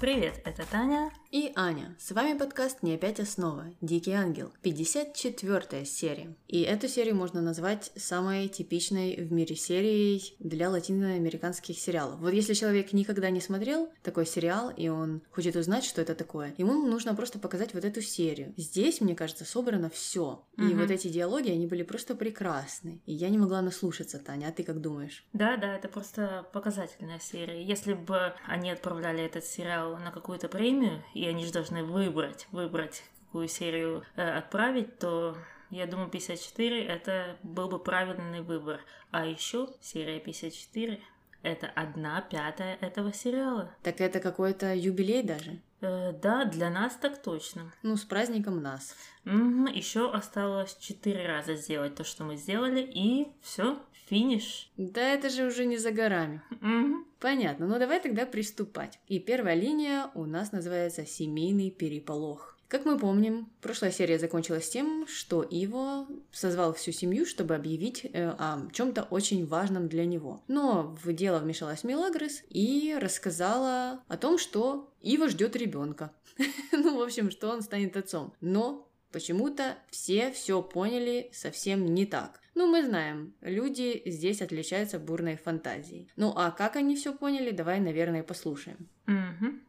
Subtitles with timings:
[0.00, 1.10] Привет, это Таня.
[1.30, 1.94] И Аня.
[2.00, 3.66] С вами подкаст «Не опять основа.
[3.82, 4.50] Дикий ангел».
[4.62, 6.34] 54 серия.
[6.48, 12.18] И эту серию можно назвать самой типичной в мире серией для латиноамериканских сериалов.
[12.18, 16.54] Вот если человек никогда не смотрел такой сериал, и он хочет узнать, что это такое,
[16.56, 18.54] ему нужно просто показать вот эту серию.
[18.56, 20.44] Здесь, мне кажется, собрано все.
[20.56, 20.80] И Мгм.
[20.80, 23.02] вот эти диалоги, они были просто прекрасны.
[23.06, 24.48] И я не могла наслушаться, Таня.
[24.48, 25.24] А ты как думаешь?
[25.34, 27.62] Да, да, это просто показательная серия.
[27.62, 33.02] Если бы они отправляли этот сериал на какую-то премию, и они же должны выбрать, выбрать,
[33.26, 35.36] какую серию э, отправить, то
[35.70, 38.80] я думаю, 54 это был бы правильный выбор.
[39.12, 41.00] А еще серия 54
[41.42, 43.74] это одна пятая этого сериала.
[43.82, 45.60] Так это какой-то юбилей даже?
[45.80, 47.72] Э, да, для нас так точно.
[47.82, 48.94] Ну, с праздником нас.
[49.24, 54.70] еще осталось четыре раза сделать то, что мы сделали, и все, финиш.
[54.76, 56.42] Да это же уже не за горами.
[56.60, 57.06] Мгм.
[57.20, 58.98] Понятно, ну давай тогда приступать.
[59.06, 62.56] И первая линия у нас называется «Семейный переполох».
[62.66, 68.28] Как мы помним, прошлая серия закончилась тем, что Иво созвал всю семью, чтобы объявить э,
[68.38, 70.44] о чем-то очень важном для него.
[70.46, 76.12] Но в дело вмешалась Мелагрос и рассказала о том, что Иво ждет ребенка.
[76.72, 78.32] Ну, в общем, что он станет отцом.
[78.40, 82.40] Но почему-то все все поняли совсем не так.
[82.60, 86.12] Ну, мы знаем, люди здесь отличаются бурной фантазией.
[86.16, 88.86] Ну, а как они все поняли, давай, наверное, послушаем.
[89.06, 89.66] Мгм.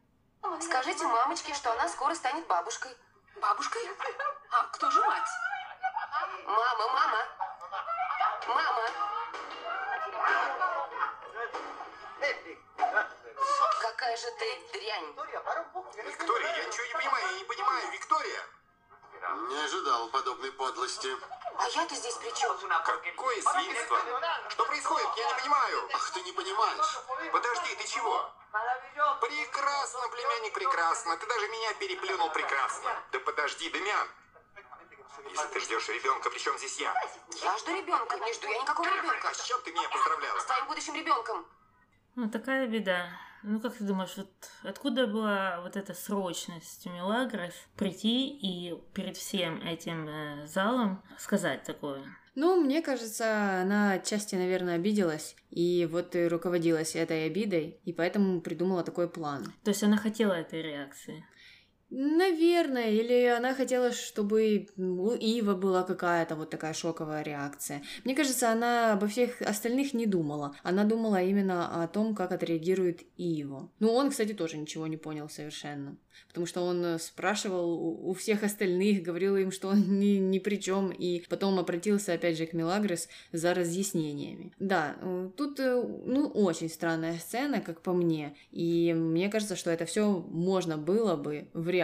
[0.60, 2.92] Скажите мамочке, что она скоро станет бабушкой.
[3.42, 3.82] Бабушкой?
[4.52, 5.30] А кто же мать?
[6.46, 7.20] Мама, мама.
[8.50, 8.84] Мама.
[13.82, 15.16] Какая же ты дрянь.
[16.10, 18.42] Виктория, я ничего не понимаю, я не понимаю, Виктория!
[19.48, 21.08] Не ожидал подобной подлости.
[21.62, 22.58] А я-то здесь при чем?
[22.84, 23.98] Какое свинство?
[24.50, 25.08] Что происходит?
[25.16, 25.90] Я не понимаю.
[25.94, 27.00] Ах, ты не понимаешь.
[27.32, 28.34] Подожди, ты чего?
[29.22, 31.18] Прекрасно, племянник, прекрасно.
[31.18, 32.92] Ты даже меня переплюнул прекрасно.
[33.12, 34.08] Да подожди, Демьян.
[35.30, 36.96] Если ты ждешь ребенка, при чем здесь я?
[37.36, 38.18] Я жду ребенка.
[38.18, 39.30] Не жду я никакого ребенка.
[39.30, 40.40] А с чем ты меня поздравляла?
[40.40, 41.46] С твоим будущим ребенком.
[42.16, 43.08] Ну, такая беда.
[43.44, 44.30] Ну, как ты думаешь, вот
[44.64, 51.64] откуда была вот эта срочность у Мелагрос прийти и перед всем этим э, залом сказать
[51.64, 52.04] такое?
[52.36, 58.40] Ну, мне кажется, она отчасти, наверное, обиделась, и вот и руководилась этой обидой, и поэтому
[58.42, 59.52] придумала такой план.
[59.64, 61.26] То есть она хотела этой реакции.
[61.92, 67.84] Наверное, или она хотела, чтобы у Ива была какая-то вот такая шоковая реакция.
[68.06, 70.56] Мне кажется, она обо всех остальных не думала.
[70.64, 73.70] Она думала именно о том, как отреагирует Иво.
[73.80, 75.98] Ну, он, кстати, тоже ничего не понял совершенно.
[76.28, 80.40] Потому что он э, спрашивал у у всех остальных, говорил им, что он ни, ни
[80.40, 84.54] при чем, и потом обратился опять же к Мелагрос за разъяснениями.
[84.60, 89.72] Да, э, тут, э, ну, очень странная сцена, как по мне, и мне кажется, что
[89.72, 91.81] это все можно было бы в реальности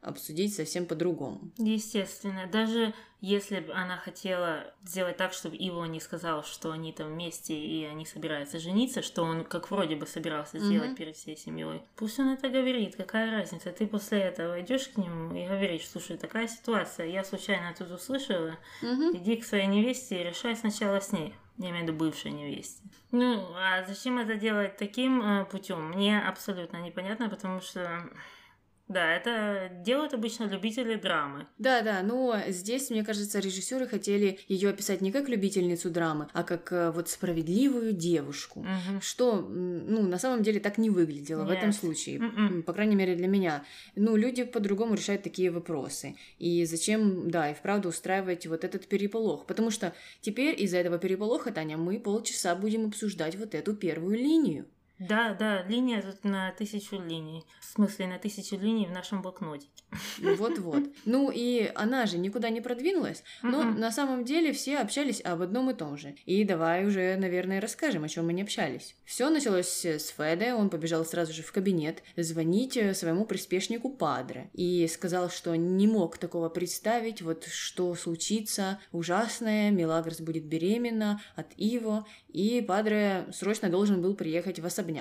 [0.00, 1.52] обсудить совсем по-другому.
[1.58, 7.12] Естественно, даже если бы она хотела сделать так, чтобы Иво не сказал, что они там
[7.12, 10.96] вместе и они собираются жениться, что он как вроде бы собирался сделать Мгм.
[10.96, 13.70] перед всей семьей, пусть он это говорит, какая разница.
[13.70, 18.56] Ты после этого идешь к нему и говоришь, слушай, такая ситуация, я случайно тут услышала,
[18.82, 19.16] Мгм.
[19.16, 21.34] иди к своей невесте и решай сначала с ней.
[21.58, 22.82] Я имею в виду бывшей невесте.
[23.12, 25.90] Ну, а зачем это делать таким путем?
[25.90, 28.08] Мне абсолютно непонятно, потому что
[28.92, 31.46] да, это делают обычно любители драмы.
[31.58, 36.42] Да, да, но здесь, мне кажется, режиссеры хотели ее описать не как любительницу драмы, а
[36.42, 38.60] как э, вот справедливую девушку.
[38.60, 39.00] Мгм.
[39.00, 41.76] Что, ну, на самом деле так не выглядело в этом Нет.
[41.76, 42.20] случае.
[42.20, 42.46] Мгм.
[42.46, 43.64] М, По крайней мере, для меня.
[43.96, 46.16] Ну, люди по-другому решают такие вопросы.
[46.38, 49.46] И зачем, да, и вправду устраивать вот этот переполох?
[49.46, 54.66] Потому что теперь из-за этого переполоха, Таня, мы полчаса будем обсуждать вот эту первую линию.
[55.08, 57.44] Да, да, линия тут на тысячу линий.
[57.60, 59.66] В смысле, на тысячу линий в нашем блокноте.
[60.20, 60.84] Вот-вот.
[61.04, 65.70] Ну и она же никуда не продвинулась, но на самом деле все общались об одном
[65.70, 66.14] и том же.
[66.26, 68.94] И давай уже, наверное, расскажем, о чем мы не общались.
[69.04, 74.50] Все началось с Феде, он побежал сразу же в кабинет звонить э, своему приспешнику Падре
[74.54, 81.48] и сказал, что не мог такого представить, вот что случится ужасное, Мелагрос будет беременна от
[81.56, 84.91] Иво, и Падре срочно должен был приехать в особняк.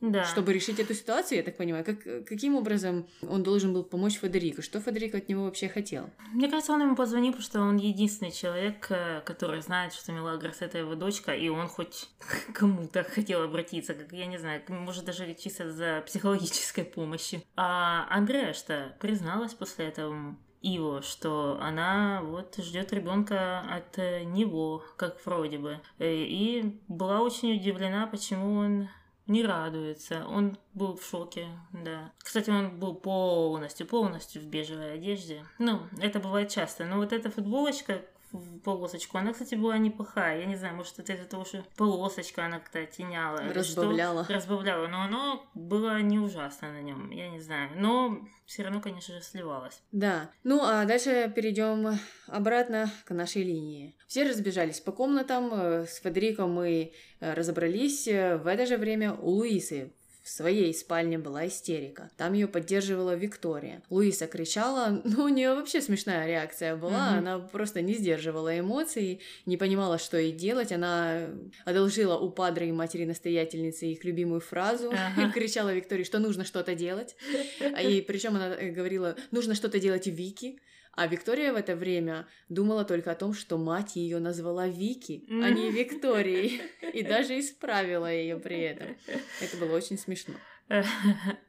[0.00, 0.24] Да.
[0.24, 4.62] Чтобы решить эту ситуацию, я так понимаю, как, каким образом он должен был помочь Федерико?
[4.62, 6.10] Что Федерико от него вообще хотел?
[6.32, 10.60] Мне кажется, он ему позвонил, потому что он единственный человек, э, который знает, что Мелагрос
[10.60, 12.10] это его дочка, и он хоть
[12.52, 17.42] кому-то хотел обратиться, как я не знаю, может даже чисто за психологической помощью.
[17.56, 25.24] А Андреа-то призналась после этого Иво, что она вот ждет ребенка от э, него, как
[25.24, 25.80] вроде бы.
[25.98, 28.88] Э, И была очень удивлена, почему он
[29.26, 30.26] не радуется.
[30.26, 32.12] Он был в шоке, да.
[32.18, 35.44] Кстати, он был полностью, полностью в бежевой одежде.
[35.58, 36.84] Ну, это бывает часто.
[36.84, 38.02] Но вот эта футболочка,
[38.32, 39.18] в полосочку.
[39.18, 40.40] Она, кстати, была неплохая.
[40.40, 43.38] Я не знаю, может, это из-за того, что полосочка она как-то оттеняла.
[43.38, 43.82] или что.
[43.82, 44.26] Разбавляла.
[44.28, 44.86] Разбавляла.
[44.88, 47.10] Но оно было не ужасно на нем.
[47.10, 47.70] Я не знаю.
[47.76, 49.80] Но все равно, конечно же, сливалось.
[49.92, 50.30] Да.
[50.44, 53.96] Ну, а дальше перейдем обратно к нашей линии.
[54.06, 55.50] Все разбежались по комнатам.
[55.52, 58.06] э, С Федерико мы э, разобрались.
[58.08, 59.92] Э, В это же время у Луисы
[60.26, 62.10] в своей спальне была истерика.
[62.16, 63.80] Там ее поддерживала Виктория.
[63.90, 67.10] Луиса кричала, ну, у нее вообще смешная реакция была.
[67.10, 67.18] Мгм.
[67.18, 70.72] Она просто не сдерживала эмоций, не понимала, что ей делать.
[70.72, 71.28] Она
[71.64, 74.92] одолжила у падры и матери-настоятельницы их любимую фразу.
[75.06, 75.30] Ага.
[75.30, 77.14] Кричала Виктории, что нужно что-то делать.
[77.60, 80.58] А И причем она э, говорила, нужно что-то делать Вики.
[80.96, 85.50] А Виктория в это время думала только о том, что мать ее назвала Вики, а
[85.50, 86.62] не Викторией.
[86.94, 88.96] И даже исправила ее при этом.
[89.40, 90.34] Это было очень смешно.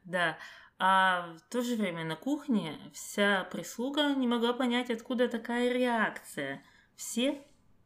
[0.03, 0.37] Да.
[0.79, 6.61] А в то же время на кухне вся прислуга не могла понять, откуда такая реакция.
[6.95, 7.41] Все,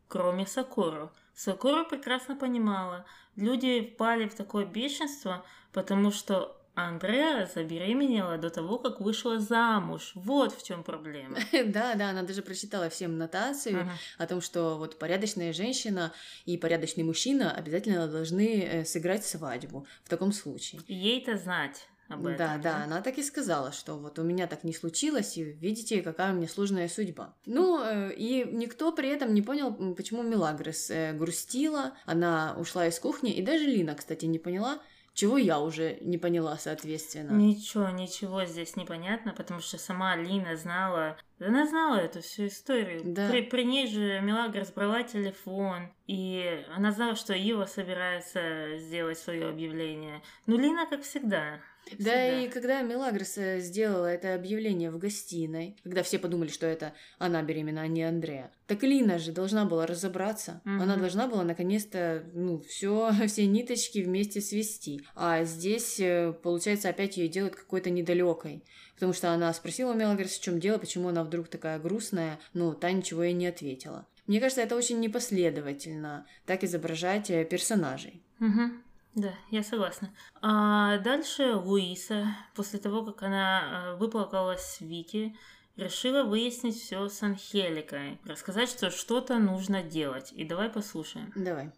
[0.07, 1.11] кроме Сокору.
[1.33, 3.05] Сокору прекрасно понимала.
[3.35, 10.11] Люди впали в такое бешенство, потому что Андреа забеременела до того, как вышла замуж.
[10.15, 11.37] Вот в чем проблема.
[11.65, 13.91] Да, да, она даже прочитала всем нотацию Ага.
[14.17, 16.13] о том, что вот порядочная женщина
[16.45, 20.81] и порядочный мужчина обязательно должны э, сыграть свадьбу в таком случае.
[20.87, 22.37] Ей-то знать об этом.
[22.37, 26.01] Да, да, она так и сказала, что вот у меня так не случилось, и видите,
[26.01, 27.33] какая у меня сложная судьба.
[27.45, 32.99] Ну, э, и никто при этом не понял, почему Мелагрос э, грустила, она ушла из
[32.99, 34.79] кухни, и даже Лина, кстати, не поняла,
[35.13, 37.31] чего я уже не поняла, соответственно.
[37.31, 43.01] Ничего, ничего здесь непонятно, потому что сама Лина знала, она знала эту всю историю.
[43.03, 43.29] Да.
[43.29, 49.49] При, при ней же Мелагрос брала телефон, и она знала, что Ива собирается сделать свое
[49.49, 50.21] объявление.
[50.45, 51.59] Ну, Лина, как всегда.
[51.89, 52.41] Как Да, всегда.
[52.41, 57.41] и когда Мелагрос э, сделала это объявление в гостиной, когда все подумали, что это она
[57.43, 60.61] беременна, а не Андреа, так Лина же должна была разобраться.
[60.63, 60.81] Мгм.
[60.81, 65.01] Она должна была наконец-то, ну, все, все ниточки вместе свести.
[65.15, 68.63] А здесь, э, получается, опять ее делают какой-то недалекой.
[68.95, 72.91] Потому что она спросила Мелагрос, в чем дело, почему она вдруг такая грустная, ну, та
[72.91, 74.05] ничего ей не ответила.
[74.27, 78.21] Мне кажется, это очень непоследовательно, так изображать э, персонажей.
[78.39, 78.83] Мгм.
[79.13, 80.15] Да, я согласна.
[80.41, 85.37] А дальше Луиса, после того, как она э, выплакалась с Вики,
[85.75, 90.31] решила выяснить все с Анхеликой, рассказать, что что-то нужно делать.
[90.31, 91.31] И давай послушаем.
[91.35, 91.71] Давай.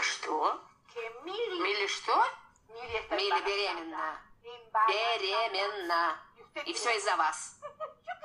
[0.00, 0.60] Что?
[1.24, 2.24] Милли что?
[2.68, 4.18] Милли беременна.
[4.88, 6.16] Беременна.
[6.66, 7.60] И все из-за вас.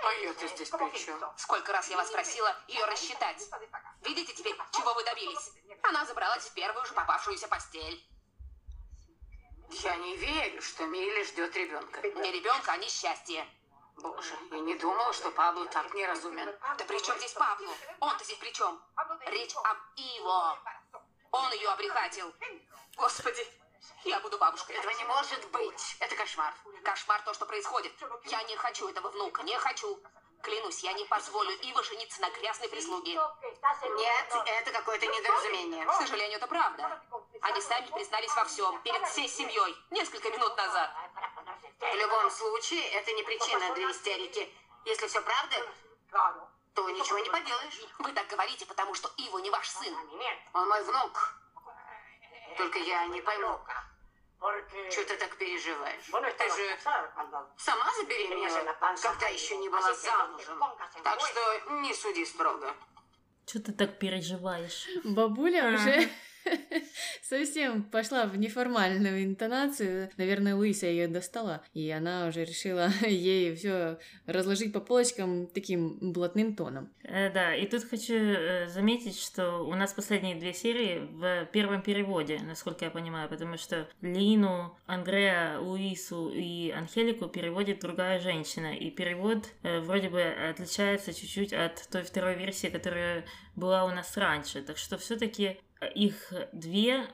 [0.07, 1.19] А я-то здесь при чем?
[1.35, 3.43] Сколько раз я вас просила ее рассчитать.
[4.03, 5.51] Видите теперь, чего вы добились?
[5.83, 8.07] Она забралась в первую же попавшуюся постель.
[9.69, 12.01] Я не верю, что Милли ждет ребенка.
[12.01, 13.45] Не ребенка, а несчастье.
[13.97, 16.55] Боже, я не думала, что Пабло так неразумен.
[16.77, 17.73] Да при чем здесь Пабло?
[17.99, 18.81] Он-то здесь при чем?
[19.25, 20.57] Речь об Иво.
[21.31, 22.33] Он ее обрехатил.
[22.95, 23.45] Господи,
[24.03, 24.75] я буду бабушкой.
[24.75, 25.97] Этого не может быть.
[25.99, 26.53] Это кошмар.
[26.83, 27.93] Кошмар то, что происходит.
[28.25, 29.99] Я не хочу этого внука, не хочу.
[30.41, 33.13] Клянусь, я не позволю Иво жениться на грязной прислуге.
[33.15, 35.85] Нет, это какое-то недоразумение.
[35.85, 37.01] К сожалению, это правда.
[37.41, 40.91] Они сами признались во всем, перед всей семьей, несколько минут назад.
[41.79, 44.53] В любом случае, это не причина для истерики.
[44.85, 45.55] Если все правда,
[46.73, 47.81] то ничего не поделаешь.
[47.99, 49.93] Вы так говорите, потому что Иво не ваш сын.
[50.53, 51.33] Он мой внук.
[52.57, 53.59] Только я не пойму,
[54.91, 56.03] что ты так переживаешь.
[56.37, 56.77] Ты же
[57.57, 60.59] сама забеременела, когда еще не была замужем.
[61.03, 62.73] Так что не суди строго.
[63.47, 64.87] Что ты так переживаешь?
[65.05, 65.75] Бабуля Ага.
[65.75, 66.09] уже
[67.21, 70.09] совсем пошла в неформальную интонацию.
[70.17, 76.55] Наверное, Луиса ее достала, и она уже решила ей все разложить по полочкам таким блатным
[76.55, 76.89] тоном.
[77.03, 81.81] Э, да, и тут хочу э, заметить, что у нас последние две серии в первом
[81.81, 88.89] переводе, насколько я понимаю, потому что Лину, Андреа, Луису и Анхелику переводит другая женщина, и
[88.91, 93.25] перевод э, вроде бы отличается чуть-чуть от той второй версии, которая
[93.55, 95.59] была у нас раньше, так что все-таки
[95.95, 97.05] их две,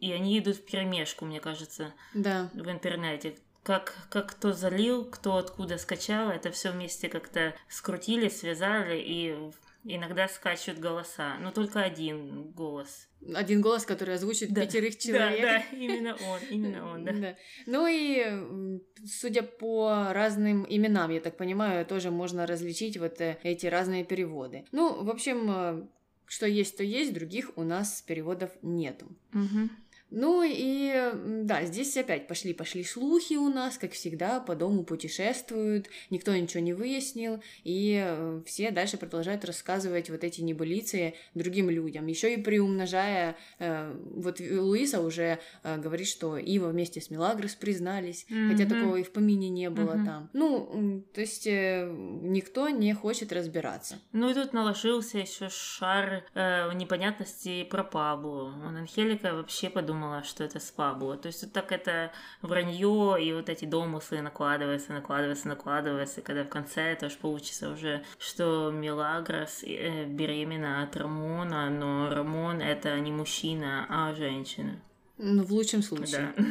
[0.00, 3.34] и они идут в перемешку, мне кажется, Да, в интернете.
[3.62, 9.36] Как, как кто залил, кто откуда скачал, это все вместе как-то скрутили, связали, и
[9.84, 11.36] иногда скачут голоса.
[11.40, 13.06] Но только один голос.
[13.34, 14.62] один голос, который озвучит Да.
[14.62, 15.42] пятерых Да, человек.
[15.42, 17.12] да, именно он, именно он, да.
[17.12, 17.36] Да.
[17.66, 23.66] Ну и, судя по разным именам, я так понимаю, тоже можно различить вот э, эти
[23.66, 24.64] разные переводы.
[24.72, 25.86] Ну, в общем, э,
[26.30, 29.06] что есть, то есть, других у нас переводов нету.
[29.34, 29.68] Угу.
[30.10, 31.12] Ну и
[31.44, 36.62] да, здесь опять пошли, пошли слухи у нас, как всегда, по дому путешествуют, никто ничего
[36.62, 42.42] не выяснил, и э, все дальше продолжают рассказывать вот эти небылицы другим людям, еще и
[42.42, 48.50] приумножая, э, вот Луиса уже э, говорит, что Ива вместе с Мелагрос признались, mm-hmm.
[48.50, 50.04] хотя такого и в помине не было mm-hmm.
[50.04, 50.30] там.
[50.32, 53.98] Ну, то есть никто не хочет разбираться.
[54.12, 58.52] Ну и тут наложился еще шар э, непонятности про Паблу.
[58.64, 61.16] Анхелика вообще подумала, думала, что это спа было.
[61.16, 62.10] То есть вот так это
[62.42, 67.70] вранье и вот эти домыслы накладываются, накладываются, накладываются, и когда в конце это уж получится
[67.70, 74.80] уже, что Мелагрос э, беременна от Рамона, но Рамон это не мужчина, а женщина.
[75.22, 76.32] Ну, в лучшем случае.
[76.36, 76.44] Да.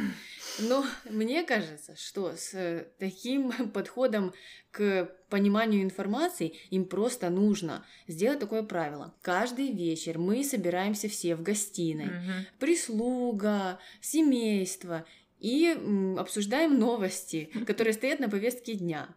[0.60, 4.32] Но мне кажется, что с таким подходом
[4.70, 9.14] к пониманию информации им просто нужно сделать такое правило.
[9.22, 12.06] Каждый вечер мы собираемся все в гостиной.
[12.06, 12.32] Угу.
[12.58, 15.04] Прислуга, семейство
[15.38, 15.76] и
[16.18, 19.08] обсуждаем новости, которые стоят на повестке дня.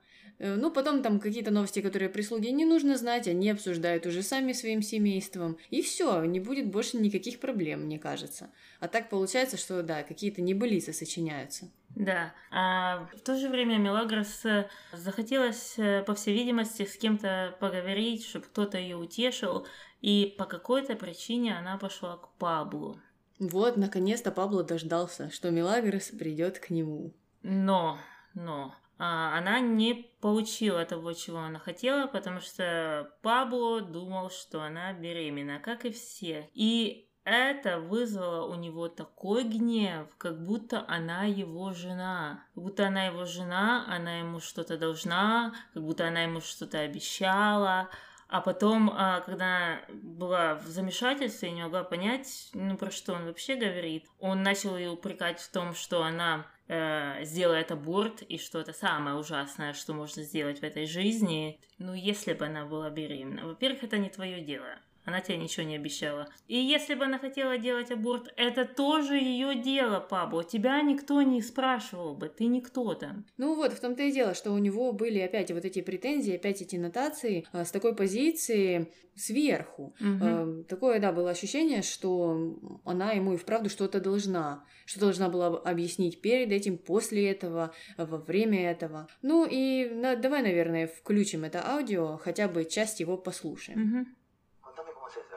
[0.43, 4.51] Э, ну, потом там какие-то новости, которые прислуге не нужно знать, они обсуждают уже сами
[4.51, 5.57] своим семейством.
[5.69, 8.49] И все, не будет больше никаких проблем, мне кажется.
[8.81, 11.71] А так получается, что да, какие-то небылицы сочиняются.
[11.95, 12.33] Да.
[12.51, 18.25] А в то же время Мелагрос э, захотелось, э, по всей видимости, с кем-то поговорить,
[18.25, 19.65] чтобы кто-то ее утешил,
[20.01, 22.99] и по какой-то причине она пошла к Паблу.
[23.39, 27.13] Вот, наконец-то Пабло дождался, что Мелагрос придет к нему.
[27.43, 27.97] Но,
[28.33, 35.59] но, она не получила того, чего она хотела, потому что Пабло думал, что она беременна,
[35.59, 36.49] как и все.
[36.53, 42.45] И это вызвало у него такой гнев, как будто она его жена.
[42.53, 47.89] Как будто она его жена, она ему что-то должна, как будто она ему что-то обещала.
[48.27, 53.25] А потом, а, когда была в замешательстве и не могла понять, ну, про что он
[53.25, 58.59] вообще говорит, он начал ее упрекать в том, что она э, сделает аборт, и что
[58.59, 61.59] это самое ужасное, что можно сделать в этой жизни.
[61.77, 63.47] Ну, если бы она была беременна.
[63.47, 64.79] Во-первых, это не твое дело.
[65.05, 66.29] Она тебе ничего не обещала.
[66.47, 70.43] И если бы она хотела делать аборт, это тоже ее дело, Пабло.
[70.43, 73.25] Тебя никто не спрашивал бы, ты никто там.
[73.37, 76.61] Ну вот, в том-то и дело, что у него были опять вот эти претензии, опять
[76.61, 79.95] эти нотации э, с такой позиции сверху.
[79.99, 80.63] Угу.
[80.63, 84.65] Такое, да, было ощущение, что она ему и вправду что-то должна.
[84.85, 89.07] Что должна была объяснить перед этим, после этого, во время этого.
[89.21, 89.89] Ну и
[90.21, 93.81] давай, наверное, включим это аудио, хотя бы часть его послушаем.
[93.81, 94.05] Угу.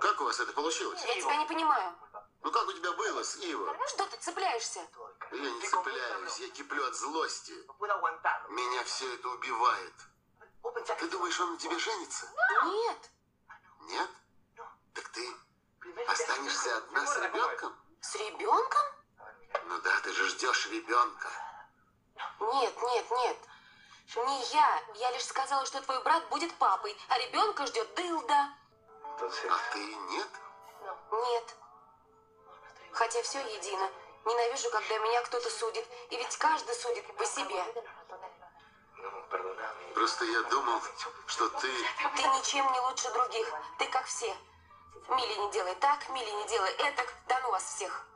[0.00, 1.02] Как у вас это получилось?
[1.04, 1.94] Я тебя не понимаю.
[2.42, 3.76] Ну как у тебя было с Ива?
[3.88, 4.80] Что ты цепляешься?
[5.32, 7.54] Я не цепляюсь, я киплю от злости.
[8.48, 9.94] Меня все это убивает.
[10.98, 12.26] Ты думаешь, он на тебе женится?
[12.64, 13.10] Нет.
[13.80, 14.10] Нет?
[14.94, 15.36] Так ты
[16.08, 17.76] останешься одна с ребенком?
[18.00, 18.82] С ребенком?
[19.64, 21.28] Ну да, ты же ждешь ребенка.
[22.40, 23.38] Нет, нет, нет.
[24.16, 24.82] Не я.
[24.94, 28.50] Я лишь сказала, что твой брат будет папой, а ребенка ждет Дылда.
[29.18, 30.28] А ты нет?
[31.10, 31.56] Нет.
[32.92, 33.90] Хотя все едино.
[34.26, 35.84] Ненавижу, когда меня кто-то судит.
[36.10, 37.62] И ведь каждый судит по себе.
[39.94, 40.80] Просто я думал,
[41.26, 41.68] что ты...
[42.16, 43.52] Ты ничем не лучше других.
[43.78, 44.34] Ты как все.
[45.08, 47.06] Мили не делай так, Мили не делай этак.
[47.28, 48.06] Да ну вас всех.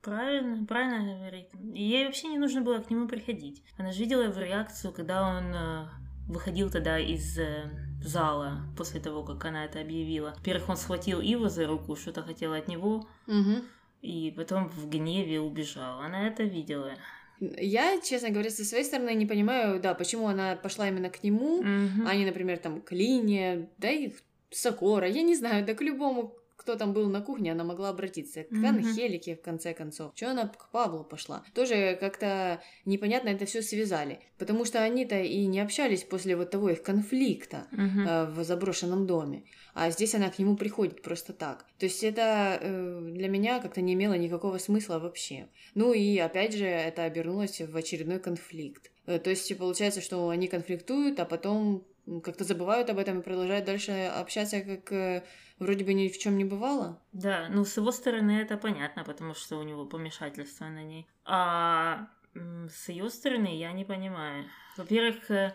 [0.00, 1.50] Правильно, правильно говорит.
[1.74, 3.62] И ей вообще не нужно было к нему приходить.
[3.78, 5.88] Она же видела его реакцию, когда он э,
[6.28, 10.34] выходил тогда из э, зала после того, как она это объявила.
[10.36, 13.62] Во-первых, он схватил Ива за руку, что-то хотел от него, угу.
[14.02, 16.00] и потом в гневе убежал.
[16.00, 16.92] Она это видела.
[17.40, 21.58] Я, честно говоря, со своей стороны не понимаю, да, почему она пошла именно к нему,
[21.58, 22.06] угу.
[22.06, 24.12] а не, например, там, к Лине, да и
[24.50, 26.34] Сокора, я не знаю, да к любому
[26.68, 28.44] кто там был на кухне, она могла обратиться.
[28.44, 28.68] К mm-hmm.
[28.68, 30.12] Анхелике, в конце концов.
[30.14, 31.42] Чего она к Павлу пошла?
[31.54, 34.20] Тоже как-то непонятно это все связали.
[34.36, 38.06] Потому что они-то и не общались после вот того их конфликта mm-hmm.
[38.06, 39.44] э, в заброшенном доме.
[39.72, 41.64] А здесь она к нему приходит просто так.
[41.78, 45.48] То есть это э, для меня как-то не имело никакого смысла вообще.
[45.74, 48.90] Ну и опять же это обернулось в очередной конфликт.
[49.06, 51.86] Э, то есть получается, что они конфликтуют, а потом
[52.22, 55.24] как-то забывают об этом и продолжают дальше общаться, как
[55.58, 57.00] вроде бы ни в чем не бывало.
[57.12, 61.06] Да, ну с его стороны это понятно, потому что у него помешательство на ней.
[61.24, 64.44] А с ее стороны я не понимаю.
[64.76, 65.54] Во-первых, э,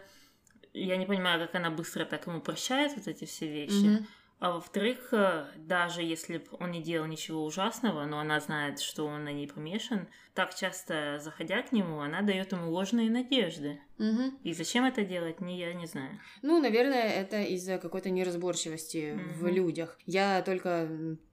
[0.73, 3.99] я не понимаю, как она быстро так ему прощает вот эти все вещи.
[3.99, 4.05] Mm-hmm.
[4.43, 9.23] А во-вторых, э, даже если он не делал ничего ужасного, но она знает, что он
[9.23, 13.79] на ней помешан, так часто заходя к нему, она дает ему ложные надежды.
[13.99, 14.39] Угу.
[14.43, 16.19] И зачем это делать, не я не знаю.
[16.41, 19.53] Ну, наверное, это из-за какой-то неразборчивости в Мгм.
[19.53, 19.97] людях.
[20.05, 20.89] Я только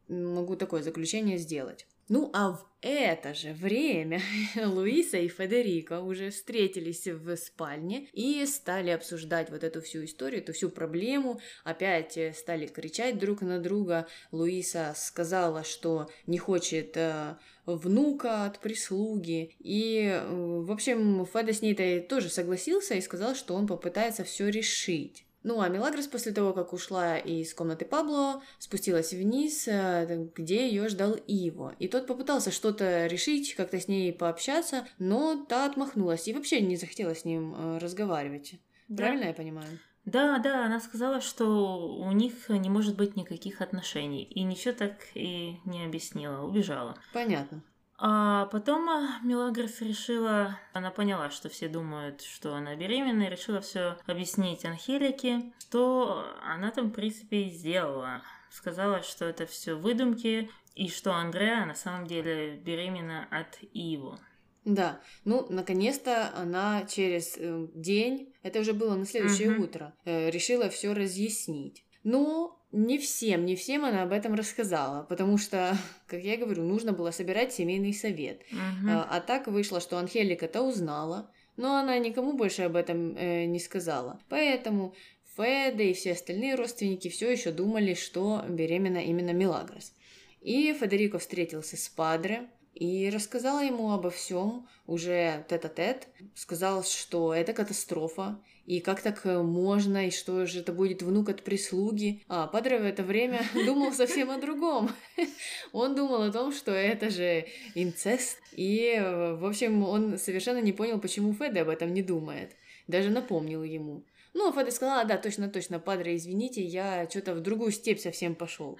[0.06, 1.88] могу такое заключение сделать.
[2.10, 4.20] Ну, а в это же время
[4.56, 10.52] Луиса и Федерико уже встретились в спальне и стали обсуждать вот эту всю историю, эту
[10.52, 11.40] всю проблему.
[11.62, 14.08] Опять э, стали кричать друг на друга.
[14.32, 19.54] Луиса сказала, что не хочет э, внука от прислуги.
[19.60, 24.48] И, э, в общем, Феда с ней-то тоже согласился и сказал, что он попытается все
[24.48, 25.26] решить.
[25.42, 30.88] Ну, а Мелагрос после того, как ушла из комнаты Пабло, спустилась вниз, э, где ее
[30.88, 31.74] ждал Иво.
[31.78, 36.76] И тот попытался что-то решить, как-то с ней пообщаться, но та отмахнулась и вообще не
[36.76, 38.60] захотела с ним э, разговаривать.
[38.88, 39.04] Да.
[39.04, 39.78] Правильно я понимаю?
[40.04, 44.24] Да, да, она сказала, что у них не может быть никаких отношений.
[44.24, 46.96] И ничего так и не объяснила, убежала.
[47.12, 47.62] Понятно.
[48.02, 53.60] А потом а, Мелагрос решила, она поняла, что все думают, что она беременна, и решила
[53.60, 58.22] все объяснить Анхелике, что она там, в принципе, и сделала.
[58.50, 64.18] Сказала, что это все выдумки, и что Андреа на самом деле беременна от Иво.
[64.64, 69.62] Да, ну, наконец-то она через э, день, это уже было на следующее Мгм.
[69.64, 71.84] утро, э, решила все разъяснить.
[72.02, 76.92] Но не всем, не всем она об этом рассказала, потому что, как я говорю, нужно
[76.92, 78.42] было собирать семейный совет.
[78.50, 78.90] Мгм.
[78.90, 83.58] А, а так вышло, что Анхелика-то узнала, но она никому больше об этом э, не
[83.58, 84.20] сказала.
[84.28, 84.94] Поэтому
[85.36, 89.92] Феда и все остальные родственники все еще думали, что беременна именно Милагрос.
[90.40, 96.08] И Федерико встретился с Падре и рассказал ему обо всем уже тет-а-тет.
[96.34, 101.28] Сказал, что это катастрофа, и как так э, можно, и что же это будет внук
[101.28, 102.22] от прислуги.
[102.28, 104.90] А Падре в это время думал совсем о другом.
[105.72, 108.38] Он думал о том, что это же инцест.
[108.52, 112.52] И, э, в общем, он совершенно не понял, почему Феде об этом не думает.
[112.86, 114.04] Даже напомнил ему.
[114.34, 117.98] Ну, а Феде сказала, «А, да, точно, точно, Падре, извините, я что-то в другую степь
[117.98, 118.78] совсем пошел.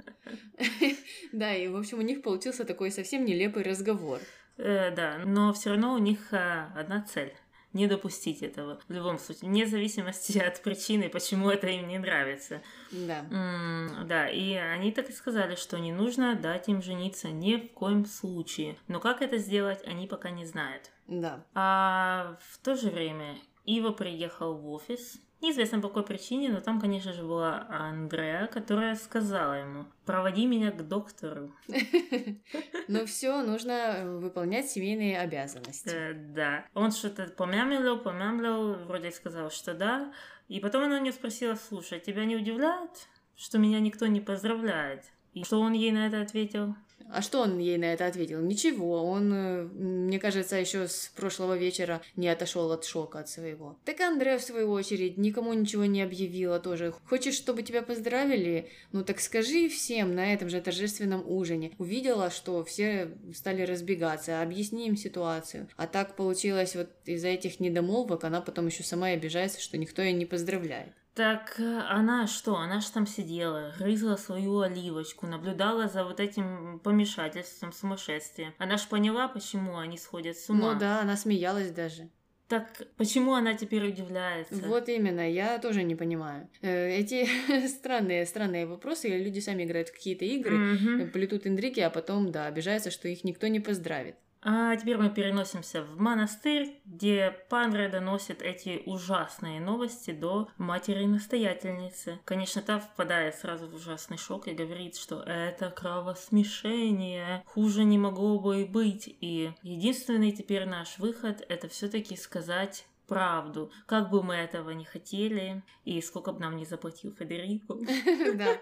[1.32, 4.20] Да, и, в общем, у них получился такой совсем нелепый разговор.
[4.56, 7.32] Э, да, но все равно у них а, одна цель.
[7.72, 12.62] Не допустить этого в любом случае, вне зависимости от причины, почему это им не нравится.
[12.90, 13.24] Да.
[13.30, 17.72] М, да, и они так и сказали, что не нужно дать им жениться ни в
[17.72, 18.76] коем случае.
[18.88, 20.90] Но как это сделать, они пока не знают.
[21.06, 21.44] Да.
[21.54, 25.20] А в то же время Ива приехал в офис.
[25.40, 30.70] Неизвестно по какой причине, но там, конечно же, была Андреа, которая сказала ему, проводи меня
[30.70, 31.54] к доктору.
[32.90, 35.90] Но все нужно э, выполнять семейные обязанности.
[35.90, 36.64] Э, да.
[36.74, 40.12] Он что-то помямлил, помямлил, вроде сказал, что да.
[40.48, 42.90] И потом она у него спросила, слушай, тебя не удивляет,
[43.36, 45.04] что меня никто не поздравляет?
[45.34, 46.74] И что он ей на это ответил?
[47.12, 48.40] А что он ей на это ответил?
[48.40, 53.78] Ничего, он, э, мне кажется, еще с прошлого вечера не отошел от шока от своего.
[53.84, 56.94] Так Андре, в свою очередь, никому ничего не объявила тоже.
[57.08, 58.70] Хочешь, чтобы тебя поздравили?
[58.92, 61.72] Ну так скажи всем на этом же торжественном ужине.
[61.78, 65.68] Увидела, что все стали разбегаться, объясни им ситуацию.
[65.76, 70.02] А так получилось вот из-за этих недомолвок, она потом еще сама и обижается, что никто
[70.02, 70.92] ее не поздравляет.
[71.20, 72.56] Так э, она что?
[72.56, 78.54] Она же там сидела, грызла свою оливочку, наблюдала за вот этим помешательством, сумасшествием.
[78.56, 80.72] Она ж поняла, почему они сходят с ума.
[80.72, 82.08] Ну да, она смеялась даже.
[82.48, 82.64] Так
[82.96, 84.54] почему она теперь удивляется?
[84.66, 86.48] Вот именно, я тоже не понимаю.
[86.62, 87.28] Э, Эти
[87.68, 91.10] странные, странные вопросы, люди сами играют в какие-то игры, Мгм.
[91.10, 94.16] плетут интриги, а потом, да, обижаются, что их никто не поздравит.
[94.42, 102.20] А теперь мы переносимся в монастырь, где Пандре доносит эти ужасные новости до матери-настоятельницы.
[102.24, 108.38] Конечно, та впадает сразу в ужасный шок и говорит, что это кровосмешение, хуже не могло
[108.38, 109.14] бы и быть.
[109.20, 115.62] И единственный теперь наш выход это все-таки сказать правду, как бы мы этого не хотели,
[115.84, 117.74] и сколько бы нам не заплатил Федерико.
[118.34, 118.56] Да.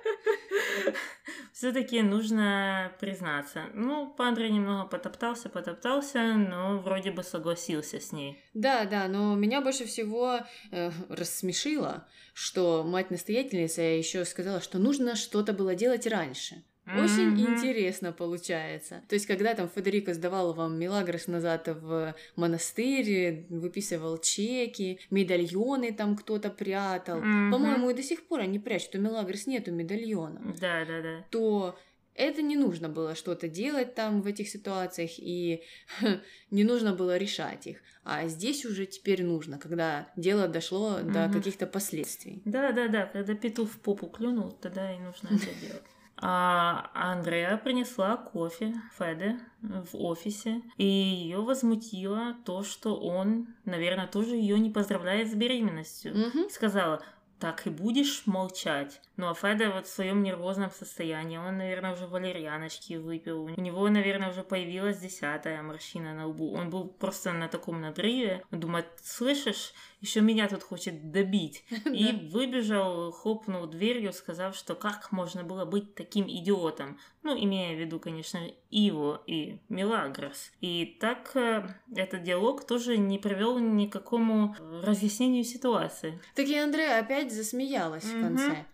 [1.53, 3.65] Все-таки нужно признаться.
[3.75, 8.39] Ну, Пандре немного потоптался, потоптался, но вроде бы согласился с ней.
[8.55, 10.39] Да, да, но меня больше всего
[10.71, 16.63] э, рассмешило, что мать-настоятельница еще сказала, что нужно что-то было делать раньше.
[16.97, 17.55] Очень Мгм.
[17.55, 19.03] интересно получается.
[19.09, 26.17] То есть, когда там Федерико сдавал вам Милагрос назад в монастырь, выписывал чеки, медальоны там
[26.17, 27.19] кто-то прятал.
[27.19, 27.53] Мгм.
[27.53, 30.55] По-моему, и до сих пор они прячут, у Милагрос нету медальона.
[30.61, 31.25] Да, да, да.
[31.31, 31.79] То
[32.19, 35.63] это не нужно было что-то делать там в этих ситуациях, и
[36.51, 37.79] не нужно было решать их.
[38.05, 41.11] А здесь уже теперь нужно, когда дело дошло угу.
[41.11, 42.43] до каких-то последствий.
[42.45, 45.83] Да, да, да, когда петух в попу клюнул, тогда и нужно это делать.
[46.21, 54.35] А Андреа принесла кофе Феде в офисе, и ее возмутило то, что он, наверное, тоже
[54.35, 56.13] ее не поздравляет с беременностью.
[56.13, 56.49] Угу.
[56.51, 57.03] Сказала,
[57.39, 59.01] так и будешь молчать.
[59.17, 63.45] Ну а Феда вот в своем нервозном состоянии, он, наверное, уже валерьяночки выпил.
[63.45, 66.53] У него, наверное, уже появилась десятая морщина на лбу.
[66.55, 68.45] Он был просто на таком надрыве.
[68.51, 71.65] Он думает, слышишь, еще меня тут хочет добить.
[71.93, 76.99] И выбежал, хлопнул дверью, сказав, что как можно было быть таким идиотом.
[77.23, 80.53] Ну, имея в виду, конечно, Иво и Милагрос.
[80.61, 86.21] И так э, этот диалог тоже не привел ни к какому разъяснению ситуации.
[86.35, 88.67] Так и Андрея опять засмеялась в конце.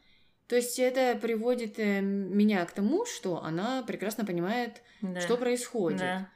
[0.47, 5.21] То есть это приводит э, меня к тому, что она прекрасно понимает, да.
[5.21, 6.01] что происходит.
[6.01, 6.31] Да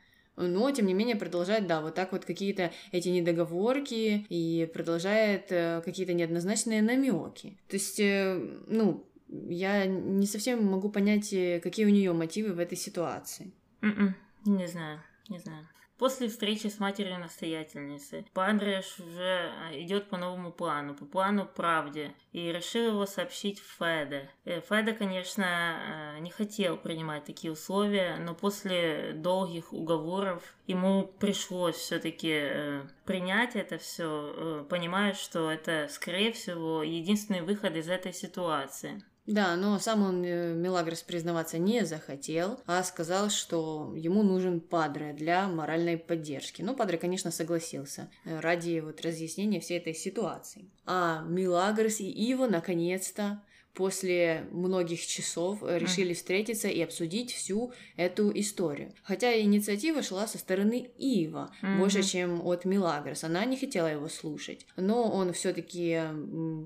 [0.47, 5.83] но, тем не менее, продолжает, да, вот так вот какие-то эти недоговорки и продолжает э,
[5.85, 7.59] какие-то неоднозначные намеки.
[7.69, 12.59] То есть, э, ну, я не совсем могу понять, э, какие у нее мотивы в
[12.59, 13.53] этой ситуации.
[13.83, 14.15] Mm-mm,
[14.47, 15.67] м-м, не знаю, не знаю.
[15.99, 22.15] После встречи с матерью настоятельницы Пандреш уже а, идет по новому плану, по плану правде,
[22.33, 24.31] и решил его сообщить Феде.
[24.45, 31.75] Э, Феде, конечно, а, не хотел принимать такие условия, но после долгих уговоров ему пришлось
[31.75, 38.13] все-таки э, принять это все, э, понимая, что это, скорее всего, единственный выход из этой
[38.13, 39.03] ситуации.
[39.29, 45.13] Да, но сам он э, Мелагрос признаваться не захотел, а сказал, что ему нужен Падре
[45.13, 46.63] для моральной поддержки.
[46.63, 50.71] Ну, Падре, конечно, согласился э, ради вот разъяснения всей этой ситуации.
[50.87, 53.43] А Мелагрос и Ива наконец-то
[53.79, 58.93] после многих часов э, решили встретиться и обсудить всю эту историю.
[59.05, 61.79] Хотя инициатива шла со стороны Ива, mm-hmm.
[61.79, 63.23] больше, чем от Милагрос.
[63.23, 64.67] Она не хотела его слушать.
[64.75, 66.01] Но он все-таки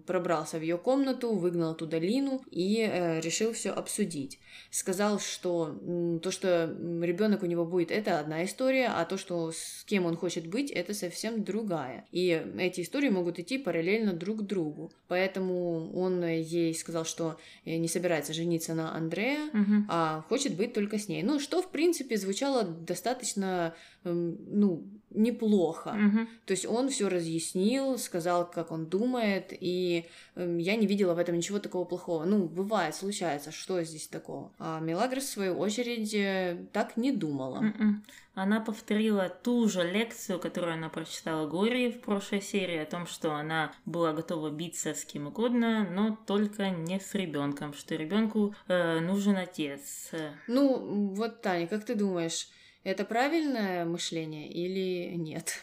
[0.06, 4.38] пробрался в ее комнату, выгнал туда Лину и э, решил все обсудить.
[4.70, 5.78] Сказал, что
[6.22, 10.16] то, что ребенок у него будет, это одна история, а то, что с кем он
[10.16, 12.06] хочет быть, это совсем другая.
[12.10, 14.90] И эти истории могут идти параллельно друг к другу.
[15.08, 19.84] Поэтому он ей сказал, сказал, что э, не собирается жениться на Андреа, угу.
[19.88, 21.22] а хочет быть только с ней.
[21.22, 25.88] Ну, что, в принципе, звучало достаточно, эм, ну, неплохо.
[25.90, 26.26] Угу.
[26.46, 30.04] То есть он все разъяснил, сказал, как он думает, и
[30.36, 32.24] эм, я не видела в этом ничего такого плохого.
[32.24, 34.50] Ну, бывает, случается, что здесь такого.
[34.58, 37.58] А Мелагрос, в свою очередь, э, так не думала.
[37.58, 38.04] М-м.
[38.34, 43.34] Она повторила ту же лекцию, которую она прочитала Глории в прошлой серии, о том, что
[43.34, 49.00] она была готова биться с кем угодно, но только не с ребенком, что ребенку э,
[49.00, 50.12] нужен отец.
[50.46, 52.48] Ну, вот, Таня, как ты думаешь,
[52.84, 55.62] это правильное мышление или нет?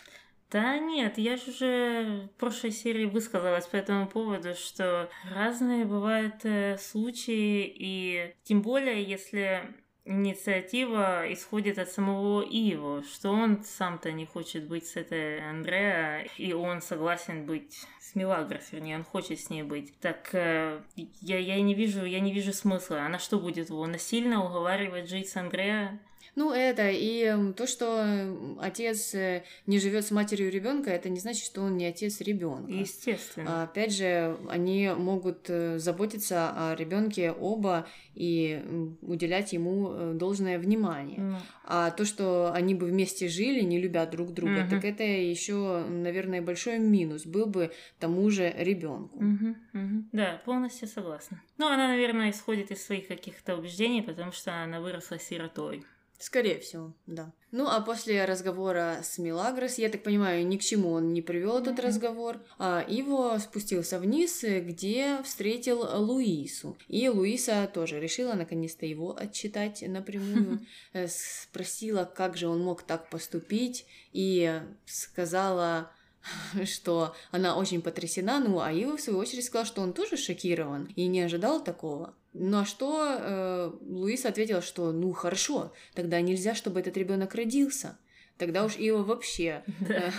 [0.51, 6.43] Да нет, я же уже в прошлой серии высказалась по этому поводу, что разные бывают
[6.43, 9.75] э, случаи, и тем более, если
[10.09, 16.51] инициатива исходит от самого Иво, что он сам-то не хочет быть с этой Андреа, и
[16.51, 19.97] он согласен быть с Милагрос, вернее, он хочет с ней быть.
[19.99, 20.81] Так э,
[21.21, 23.03] я, я не вижу, я не вижу смысла.
[23.03, 25.99] Она что будет его насильно уговаривать жить с Андреа?
[26.35, 31.45] Ну, это и то, что отец э, не живет с матерью ребенка, это не значит,
[31.45, 32.71] что он не отец ребенка.
[32.71, 33.63] Естественно.
[33.63, 38.61] Опять же, они могут э, заботиться о ребенке оба и
[39.01, 41.19] уделять ему э, должное внимание.
[41.19, 41.35] Mm.
[41.65, 44.69] А то, что они бы вместе жили, не любя друг друга, mm-hmm.
[44.69, 49.19] так это еще, наверное, большой минус был бы тому же ребенку.
[49.19, 49.55] Mm-hmm.
[49.73, 50.03] Mm-hmm.
[50.11, 51.41] Да, полностью согласна.
[51.57, 55.83] Ну, она, наверное, исходит из своих каких-то убеждений, потому что она выросла сиротой.
[56.19, 57.32] Скорее всего, да.
[57.51, 61.60] Ну, а после разговора с Милагрос, я так понимаю, ни к чему он не привел
[61.60, 61.86] этот mm-hmm.
[61.86, 66.77] разговор, а Иво спустился вниз, где встретил Луису.
[66.89, 70.60] И Луиса тоже решила наконец-то его отчитать напрямую,
[70.93, 71.08] mm-hmm.
[71.47, 75.91] спросила, как же он мог так поступить, и сказала
[76.65, 80.91] что она очень потрясена, ну а Ива в свою очередь сказал, что он тоже шокирован
[80.95, 82.13] и не ожидал такого.
[82.34, 87.97] На что э, Луис ответил, что ну хорошо, тогда нельзя, чтобы этот ребенок родился.
[88.38, 90.12] Тогда уж Ива вообще э,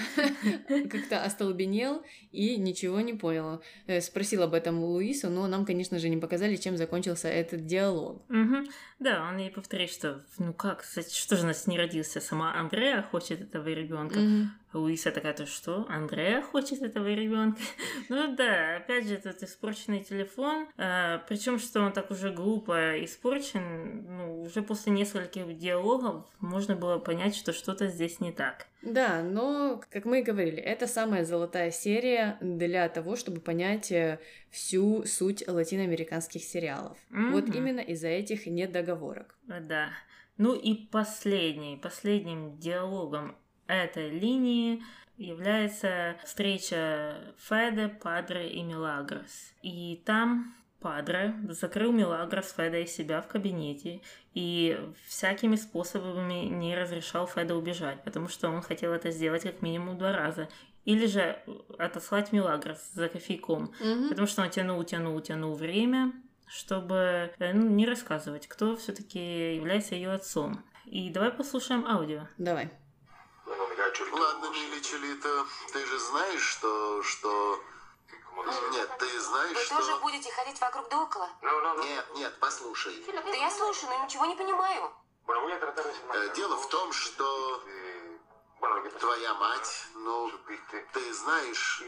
[0.89, 3.63] как-то остолбенел и ничего не понял.
[3.87, 7.65] Э, спросил об этом у Луису, но нам, конечно же, не показали, чем закончился этот
[7.65, 8.23] диалог.
[8.99, 13.03] Да, он ей повторяет, что ну как, что же у нас не родился, сама Андреа
[13.03, 14.19] хочет этого ребенка.
[14.73, 17.61] Луиса такая, то что, Андрея хочет этого ребенка?
[18.09, 24.05] ну да, опять же, этот испорченный телефон, а, причем, что он так уже глупо испорчен,
[24.07, 28.67] ну, уже после нескольких диалогов можно было понять, что что-то здесь не так.
[28.83, 34.19] Да, но, как мы и говорили, это самая золотая серия для того, чтобы понять э,
[34.51, 36.97] всю суть латиноамериканских сериалов.
[37.11, 37.31] Mm-hmm.
[37.33, 39.37] Вот именно из-за этих недоговорок.
[39.47, 39.91] Да.
[40.39, 43.37] Ну и последний, последним диалогом
[43.73, 44.83] этой линии
[45.17, 49.53] является встреча Феда, Падре и Милагрос.
[49.63, 54.01] И там Падре закрыл Милагрос Феда из себя в кабинете
[54.33, 59.99] и всякими способами не разрешал Феда убежать, потому что он хотел это сделать как минимум
[59.99, 60.49] два раза.
[60.87, 61.39] Или же
[61.79, 64.09] отослать Милагрос за кофейком, mm-hmm.
[64.09, 66.15] потому что он тянул, тянул, тянул время,
[66.47, 70.65] чтобы э, ну, не рассказывать, кто все-таки является ее отцом.
[70.87, 72.27] И давай послушаем аудио.
[72.39, 72.71] Давай.
[74.91, 77.03] Чулита, ты же знаешь, что...
[77.05, 77.63] что...
[78.73, 79.77] Нет, ты знаешь, Вы что...
[79.77, 81.29] тоже будете ходить вокруг да около?
[81.85, 83.05] Нет, нет, послушай.
[83.07, 84.93] Да я слушаю, но ничего не понимаю.
[85.29, 87.63] Э, Дело в том, что
[88.99, 90.33] твоя мать, ну,
[90.93, 91.83] ты знаешь,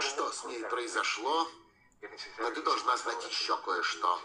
[0.00, 1.46] что с ней произошло,
[2.38, 4.20] но ты должна знать еще кое-что.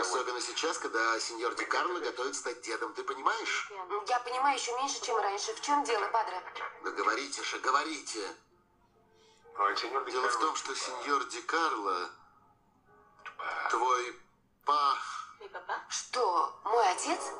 [0.00, 3.70] Особенно сейчас, когда сеньор Ди Карло готовит стать дедом, ты понимаешь?
[4.08, 5.54] Я понимаю еще меньше, чем раньше.
[5.54, 6.42] В чем дело, падре?
[6.84, 8.20] Да говорите же, говорите.
[10.10, 12.10] Дело в том, что сеньор Ди Карло,
[13.70, 14.16] твой
[14.64, 14.96] па...
[15.88, 17.32] Что, мой отец?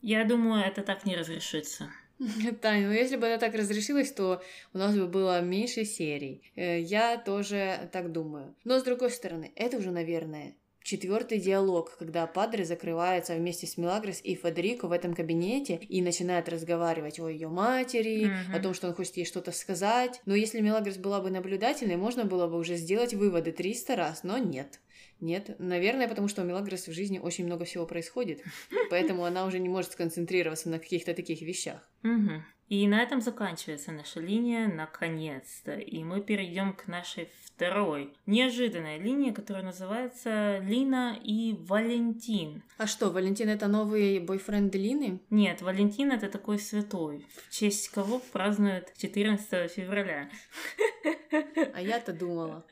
[0.00, 1.92] Я думаю, это так не разрешится.
[2.60, 6.42] Таня, ну если бы это так разрешилось, то у нас бы было меньше серий.
[6.56, 8.54] Э, я тоже так думаю.
[8.64, 10.54] Но с другой стороны, это уже, наверное,
[10.88, 16.48] четвертый диалог, когда Падре закрывается вместе с Милагрос и Федерико в этом кабинете и начинает
[16.48, 18.56] разговаривать о ее матери, mm-hmm.
[18.56, 20.20] о том, что он хочет ей что-то сказать.
[20.24, 24.38] Но если Милагрос была бы наблюдательной, можно было бы уже сделать выводы 300 раз, но
[24.38, 24.80] нет.
[25.20, 28.42] Нет, наверное, потому что у Мелагрос в жизни очень много всего происходит,
[28.90, 31.88] поэтому она уже не может сконцентрироваться на каких-то таких вещах.
[32.04, 32.42] Угу.
[32.68, 35.72] И на этом заканчивается наша линия наконец-то.
[35.72, 42.62] И мы перейдем к нашей второй неожиданной линии, которая называется Лина и Валентин.
[42.76, 45.20] А что, Валентин это новый бойфренд Лины?
[45.30, 50.28] Нет, Валентин это такой святой, в честь кого празднуют 14 февраля.
[51.74, 52.64] А я-то думала.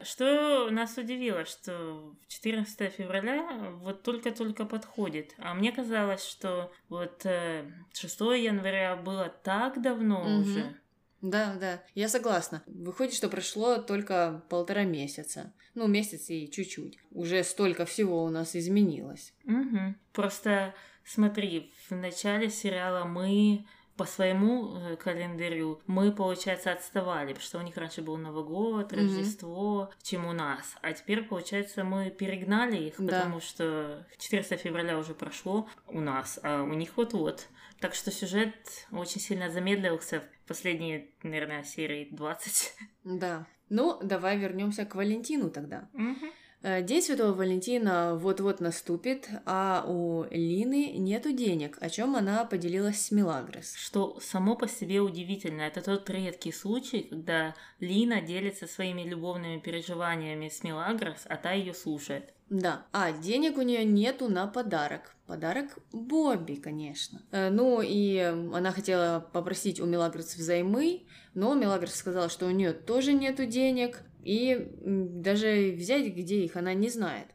[0.00, 5.34] Что нас удивило, что 14 февраля вот только-только подходит.
[5.38, 10.42] А мне казалось, что вот 6 э, января было так давно угу.
[10.42, 10.76] уже.
[11.22, 12.64] Да, да, я согласна.
[12.66, 15.52] Выходит, что прошло только полтора месяца.
[15.74, 16.98] Ну, месяц и чуть-чуть.
[17.12, 19.32] Уже столько всего у нас изменилось.
[19.44, 19.94] Угу.
[20.12, 23.64] Просто смотри, в начале сериала мы
[23.96, 28.92] по своему э, календарю мы, получается, отставали, потому что у них раньше был Новый год,
[28.92, 30.02] Рождество, mm-hmm.
[30.02, 30.76] чем у нас.
[30.82, 33.20] А теперь, получается, мы перегнали их, да.
[33.20, 37.48] потому что 14 февраля уже прошло у нас, а у них вот-вот.
[37.80, 38.54] Так что сюжет
[38.92, 42.74] очень сильно замедлился в последние, наверное, серии 20.
[43.04, 43.46] Да.
[43.68, 45.88] Ну, давай вернемся к Валентину тогда.
[45.94, 46.26] Угу.
[46.62, 53.10] День Святого Валентина вот-вот наступит, а у Лины нету денег, о чем она поделилась с
[53.10, 53.74] Милагрос.
[53.74, 55.62] Что само по себе удивительно.
[55.62, 61.74] Это тот редкий случай, когда Лина делится своими любовными переживаниями с Милагрос, а та ее
[61.74, 62.32] слушает.
[62.48, 62.86] Да.
[62.92, 65.16] А денег у нее нету на подарок.
[65.26, 67.22] Подарок Бобби, конечно.
[67.30, 72.74] Э, ну и она хотела попросить у Мелагрос взаймы, но Мелагрос сказала, что у нее
[72.74, 77.26] тоже нету денег, и даже взять где их она не знает.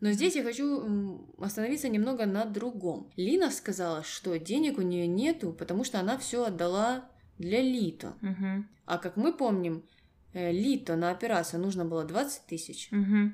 [0.00, 3.10] Но здесь я хочу остановиться немного на другом.
[3.16, 8.14] Лина сказала, что денег у нее нету, потому что она все отдала для Лито.
[8.22, 8.64] Угу.
[8.84, 9.84] А как мы помним,
[10.32, 12.90] э, Лито на операцию нужно было 20 тысяч.
[12.92, 13.32] Угу.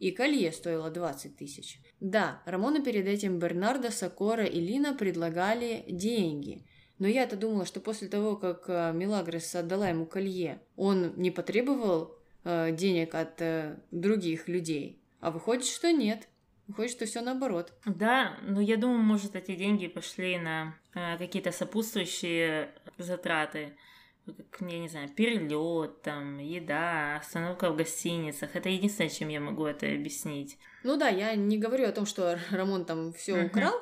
[0.00, 1.80] И колье стоило 20 тысяч.
[2.00, 6.66] Да, Рамону перед этим Бернардо, Сокора и Лина предлагали деньги.
[6.98, 12.19] Но я-то думала, что после того, как э, Милагрес отдала ему колье, он не потребовал
[12.44, 15.00] э, денег от э, других людей.
[15.20, 16.28] А выходит, что нет.
[16.66, 17.72] Выходит, что все наоборот.
[17.84, 23.72] Да, но я думаю, может, эти деньги пошли на э, какие-то сопутствующие затраты
[24.50, 28.54] как, я не знаю, перелет, там, еда, остановка в гостиницах.
[28.54, 30.58] Это единственное, чем я могу это объяснить.
[30.82, 33.46] Ну да, я не говорю о том, что Рамон там все uh-huh.
[33.46, 33.74] украл,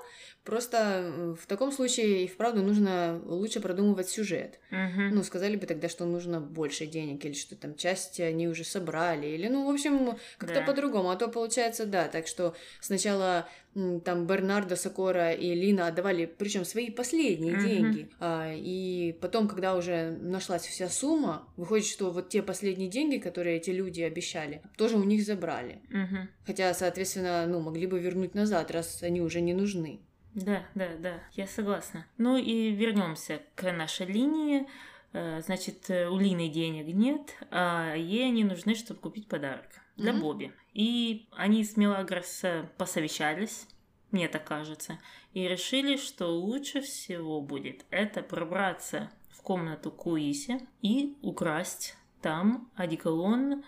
[0.49, 4.61] Просто в таком случае и вправду нужно лучше продумывать сюжет.
[4.71, 5.03] Угу.
[5.13, 9.27] Ну, сказали бы тогда, что нужно больше денег, или что там части они уже собрали,
[9.27, 10.63] или, ну, в общем, как-то Да.
[10.67, 11.11] по-другому.
[11.11, 16.91] А то получается, да, так что сначала там Бернардо, Сокора и Лина отдавали, причем свои
[16.91, 17.67] последние Мгм.
[17.67, 18.11] деньги.
[18.19, 23.59] А, и потом, когда уже нашлась вся сумма, выходит, что вот те последние деньги, которые
[23.59, 25.83] эти люди обещали, тоже у них забрали.
[25.91, 26.17] Угу.
[26.47, 30.01] Хотя, соответственно, ну, могли бы вернуть назад, раз они уже не нужны.
[30.45, 32.07] Да, да, да, я согласна.
[32.17, 34.67] Ну и вернемся к нашей линии.
[35.13, 40.13] Э, Значит, э, у Лины денег нет, а ей они нужны, чтобы купить подарок для
[40.13, 40.21] Мгм.
[40.23, 40.53] Бобби.
[40.75, 43.67] И они с Мелагрос э, посовещались,
[44.11, 44.99] мне так кажется,
[45.33, 53.65] и решили, что лучше всего будет это пробраться в комнату Куиси и украсть там одеколон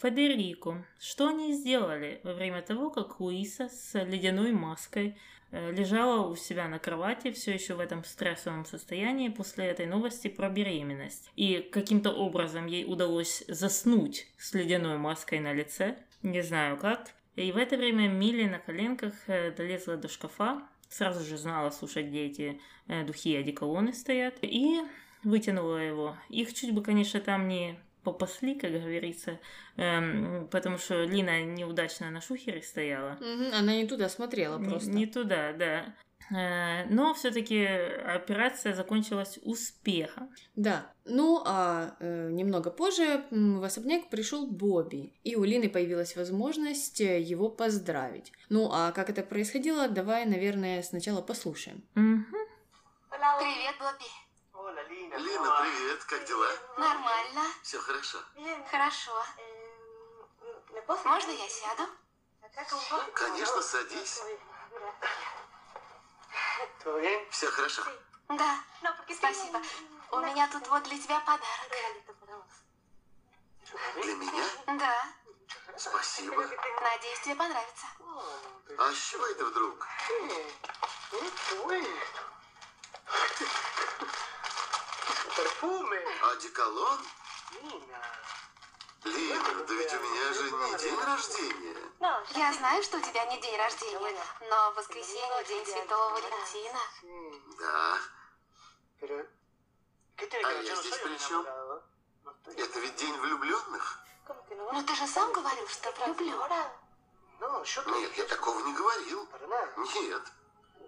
[0.00, 0.84] Федерико.
[1.00, 5.16] Что они сделали во время того, как Луиса с ледяной маской
[5.50, 10.28] э, лежала у себя на кровати, все еще в этом стрессовом состоянии после этой новости
[10.28, 11.30] про беременность.
[11.36, 17.10] И каким-то образом ей удалось заснуть с ледяной маской на лице, не знаю как.
[17.36, 22.06] И в это время Милли на коленках э, долезла до шкафа, сразу же знала, слушать,
[22.06, 24.80] где эти э, духи и одеколоны стоят, и
[25.24, 26.16] вытянула его.
[26.28, 29.40] Их чуть бы, конечно, там не попасли, как говорится,
[29.76, 33.18] эм, потому что Лина неудачно на шухере стояла.
[33.52, 34.90] Она не туда смотрела Не- просто.
[34.90, 35.94] Не, туда, да.
[36.30, 40.30] Э, Но все-таки операция закончилась успехом.
[40.56, 40.90] Да.
[41.04, 47.20] Ну, а э, немного позже в особняк пришел Бобби, и у Лины появилась возможность э,
[47.20, 48.32] его поздравить.
[48.48, 51.82] Ну, а как это происходило, давай, наверное, сначала послушаем.
[51.94, 52.26] Мгм.
[53.10, 54.23] Привет, Бобби.
[55.12, 56.48] Лина, привет, как дела?
[56.78, 57.42] Нормально.
[57.62, 58.18] Все хорошо.
[58.70, 59.24] Хорошо.
[61.04, 61.88] Можно я сяду?
[63.14, 64.22] Конечно, садись.
[67.30, 67.82] Все хорошо.
[68.28, 68.58] Да.
[69.14, 69.60] Спасибо.
[70.10, 71.70] У меня тут вот для тебя подарок.
[74.02, 74.44] Для меня?
[74.66, 75.12] Да.
[75.76, 76.36] Спасибо.
[76.80, 77.86] Надеюсь, тебе понравится.
[78.78, 79.86] А с чего это вдруг?
[86.32, 87.00] Одеколон?
[89.04, 91.76] Лина, да ведь у меня же не день рождения.
[92.30, 96.80] Я знаю, что у тебя не день рождения, но в воскресенье день Святого Валентина.
[97.58, 97.98] Да.
[100.42, 101.46] А я здесь при чем?
[102.56, 103.98] Это ведь день влюбленных?
[104.48, 106.38] Но ты же сам говорил, что влюблен.
[107.40, 109.28] Нет, я такого не говорил.
[109.76, 110.22] Нет.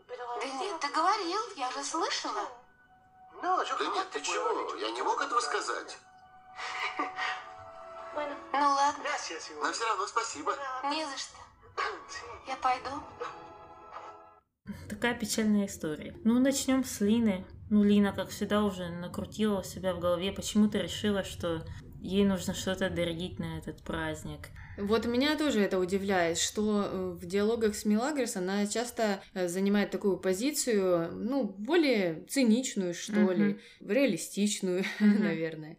[0.09, 2.49] Да нет, ты говорил, я же слышала.
[3.43, 4.75] Да нет, ты чего?
[4.77, 5.99] Я не мог этого сказать.
[8.17, 8.23] Ну
[8.53, 9.05] ладно,
[9.63, 10.55] Но все равно спасибо.
[10.85, 11.37] не за что.
[12.47, 12.91] Я пойду.
[14.89, 16.17] Такая печальная история.
[16.25, 17.47] Ну, начнем с Лины.
[17.69, 21.65] Ну, Лина, как всегда, уже накрутила у себя в голове, почему-то решила, что
[22.01, 24.49] ей нужно что-то дарить на этот праздник.
[24.77, 29.91] Вот меня тоже это удивляет, что э, в диалогах с Милагрос она часто э, занимает
[29.91, 33.33] такую позицию, ну, более циничную, что Мгм.
[33.33, 35.23] ли, реалистичную, Мгм.
[35.23, 35.79] наверное.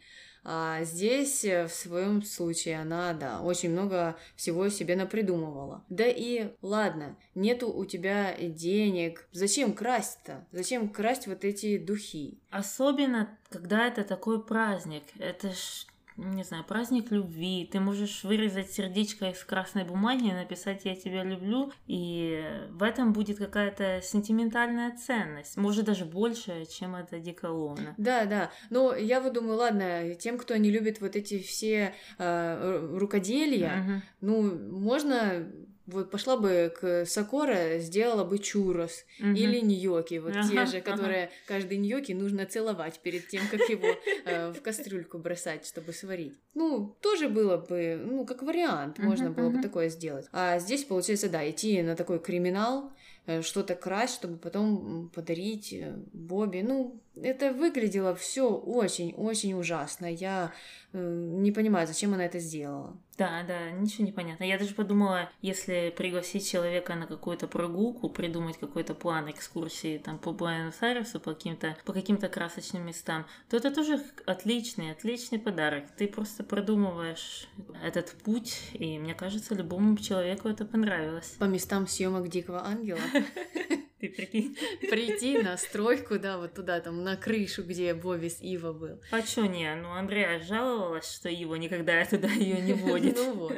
[0.50, 5.84] А здесь, э, в своем случае, она, да, очень много всего себе напридумывала.
[5.90, 9.28] Да и ладно, нету у тебя денег.
[9.34, 10.48] Зачем красть-то?
[10.54, 12.40] Зачем красть вот эти духи?
[12.50, 15.04] Особенно, когда это такой праздник.
[15.20, 15.86] Это ж,
[16.18, 17.68] не знаю, праздник любви.
[17.72, 23.14] Ты можешь вырезать сердечко из красной бумаги и написать «я тебя люблю», и в этом
[23.14, 25.58] будет какая-то сентиментальная ценность.
[25.58, 27.94] Может, даже больше, чем от одеколона.
[27.98, 28.52] Да, да.
[28.70, 32.24] Но я вот думаю, ладно, тем, кто не любит вот эти все э,
[32.62, 34.02] ру- рукоделия, Мгм.
[34.22, 34.42] ну,
[34.80, 35.48] можно
[35.88, 39.36] вот пошла бы к Сокора, сделала бы чурос Мгм.
[39.36, 40.92] или ньоки, вот те Ага, же, ага.
[40.92, 43.96] которые каждый ньоки нужно целовать перед тем, как его
[44.26, 46.34] э, в кастрюльку бросать, чтобы сварить.
[46.54, 49.62] Ну, тоже было бы, ну, как вариант, можно было бы мгм.
[49.62, 50.28] такое сделать.
[50.32, 52.92] А здесь, получается, да, идти на такой криминал,
[53.26, 56.62] э, что-то красть, чтобы потом подарить э, Бобби.
[56.62, 60.06] Ну, это выглядело все очень-очень ужасно.
[60.06, 60.54] Я
[60.94, 62.98] э, не понимаю, зачем она это сделала.
[63.18, 64.44] Да, да, ничего не понятно.
[64.44, 70.32] Я даже подумала, если пригласить человека на какую-то прогулку, придумать какой-то план экскурсии там по
[70.32, 75.86] Буэнос-Айресу, по каким-то по каким-то красочным местам, то это тоже отличный, отличный подарок.
[75.98, 77.48] Ты просто продумываешь
[77.84, 81.36] этот путь, и мне кажется, любому человеку это понравилось.
[81.40, 83.00] По местам съемок Дикого Ангела.
[84.00, 84.56] Ты прикинь?
[84.90, 89.00] Прийти на стройку, да, вот туда, там, на крышу, где Бобби с Ива был.
[89.12, 89.74] А чё не?
[89.76, 93.16] Ну, Андреа жаловалась, что его никогда туда ее не водит.
[93.18, 93.58] Ну вот.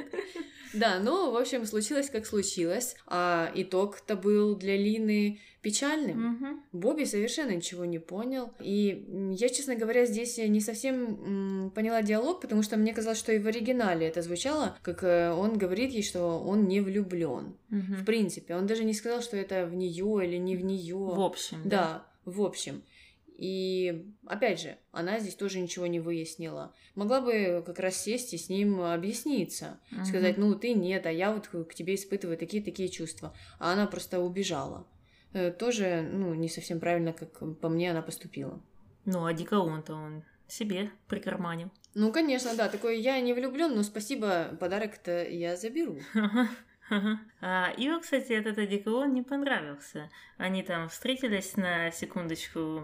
[0.74, 2.96] Да, ну, в общем, случилось как случилось.
[3.08, 6.18] А итог-то был для Лины печальным.
[6.18, 6.64] Мгм.
[6.72, 8.52] Бобби совершенно ничего не понял.
[8.60, 9.06] И
[9.38, 13.48] я, честно говоря, здесь не совсем поняла диалог, потому что мне казалось, что и в
[13.48, 17.58] оригинале это звучало, как э, он говорит ей, что он не влюблен.
[17.70, 17.96] Мгм.
[17.96, 20.96] В принципе, он даже не сказал, что это в нее или не в нее.
[20.96, 21.70] В общем, да.
[21.70, 22.84] Да, в общем.
[23.40, 26.74] И опять же, она здесь тоже ничего не выяснила.
[26.96, 29.80] Могла бы как раз сесть и с ним объясниться.
[29.92, 30.04] Мгм.
[30.06, 33.34] Сказать, ну ты нет, а я вот к к тебе испытываю такие-такие чувства.
[33.58, 34.86] А она просто убежала.
[35.32, 38.62] Э, Тоже, ну, не совсем правильно, как по мне она поступила.
[39.06, 41.72] Ну, а Дикаон-то он себе прикарманил.
[41.94, 46.00] Ну, конечно, да, такой я не влюблен, но спасибо, подарок-то я заберу.
[46.90, 47.20] Ага.
[47.42, 50.10] А Ива, кстати, этот одеколон не понравился.
[50.38, 52.84] Они там встретились на секундочку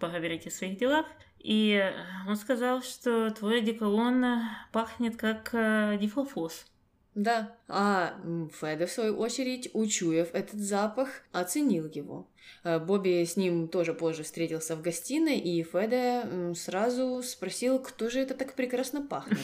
[0.00, 1.06] поговорить о своих делах,
[1.38, 1.92] и
[2.26, 4.40] он сказал, что твой одеколон э,
[4.70, 6.71] пахнет как э, дифлофос.
[7.14, 8.14] Да, а
[8.60, 12.26] Феда, в свою очередь, учуяв этот запах, оценил его.
[12.64, 18.20] Э, Бобби с ним тоже позже встретился в гостиной, и Феда сразу спросил, кто же
[18.20, 19.38] это так прекрасно пахнет.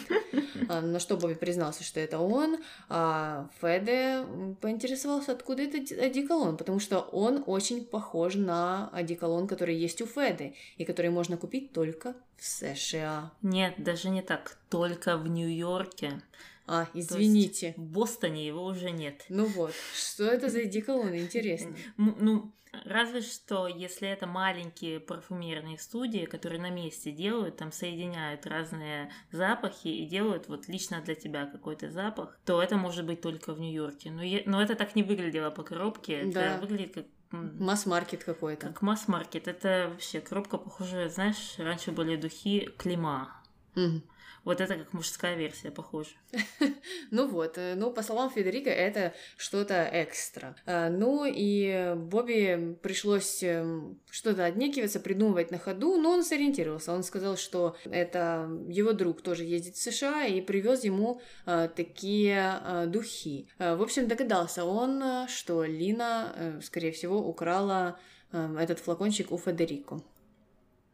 [0.68, 2.58] А, На что Бобби признался, что это он,
[2.88, 9.76] а Феде м, поинтересовался, откуда этот одеколон, потому что он очень похож на одеколон, который
[9.76, 13.32] есть у Феды, и который можно купить только в США.
[13.42, 16.22] Нет, даже не так, только в Нью-Йорке.
[16.68, 17.74] А, извините.
[17.76, 19.24] в Бостоне его уже нет.
[19.30, 21.74] Ну вот, что это за одеколон, интересно.
[21.96, 22.52] Ну,
[22.84, 29.88] разве что, если это маленькие парфюмерные студии, которые на месте делают, там соединяют разные запахи
[29.88, 34.10] и делают вот лично для тебя какой-то запах, то это может быть только в Нью-Йорке.
[34.10, 36.58] Но, я- но это так не выглядело по коробке, это Да.
[36.60, 37.06] выглядит как...
[37.30, 38.66] Масс-маркет какой-то.
[38.68, 39.48] Как масс-маркет.
[39.48, 43.42] Это вообще коробка похожая, знаешь, раньше были духи Клима.
[43.74, 44.02] Мгм.
[44.49, 46.12] Вот это как мужская версия, похоже.
[47.11, 50.57] Ну вот, э, ну, по словам Федерика, это что-то экстра.
[50.64, 56.94] А, Ну и Бобби пришлось эм, что-то отнекиваться, придумывать на ходу, но он сориентировался.
[56.94, 62.38] Он сказал, что это его друг тоже ездит в США и привез ему а, такие
[62.40, 63.49] а, духи.
[63.59, 67.99] В общем, догадался он, а, что Лина, э, скорее всего, украла
[68.32, 70.01] э, этот флакончик у Федерико.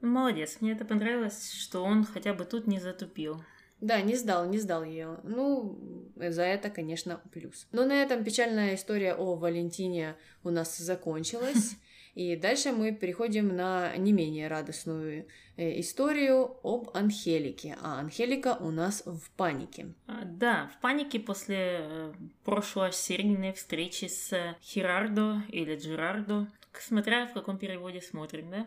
[0.04, 3.42] Молодец, мне это понравилось, что он хотя бы тут не затупил.
[3.80, 5.18] Да, не сдал, не сдал ее.
[5.24, 5.78] Ну,
[6.16, 7.66] за это, конечно, плюс.
[7.72, 11.76] Но на этом печальная история о Валентине у нас закончилась.
[12.14, 15.26] И дальше мы переходим на не менее радостную
[15.56, 17.76] э, историю об Анхелике.
[17.82, 19.88] А Анхелика у нас в панике.
[20.06, 22.12] А, Да, в панике после э,
[22.44, 28.66] прошлой серийной встречи с Херардо или Джерардо, смотря в каком переводе смотрим, да?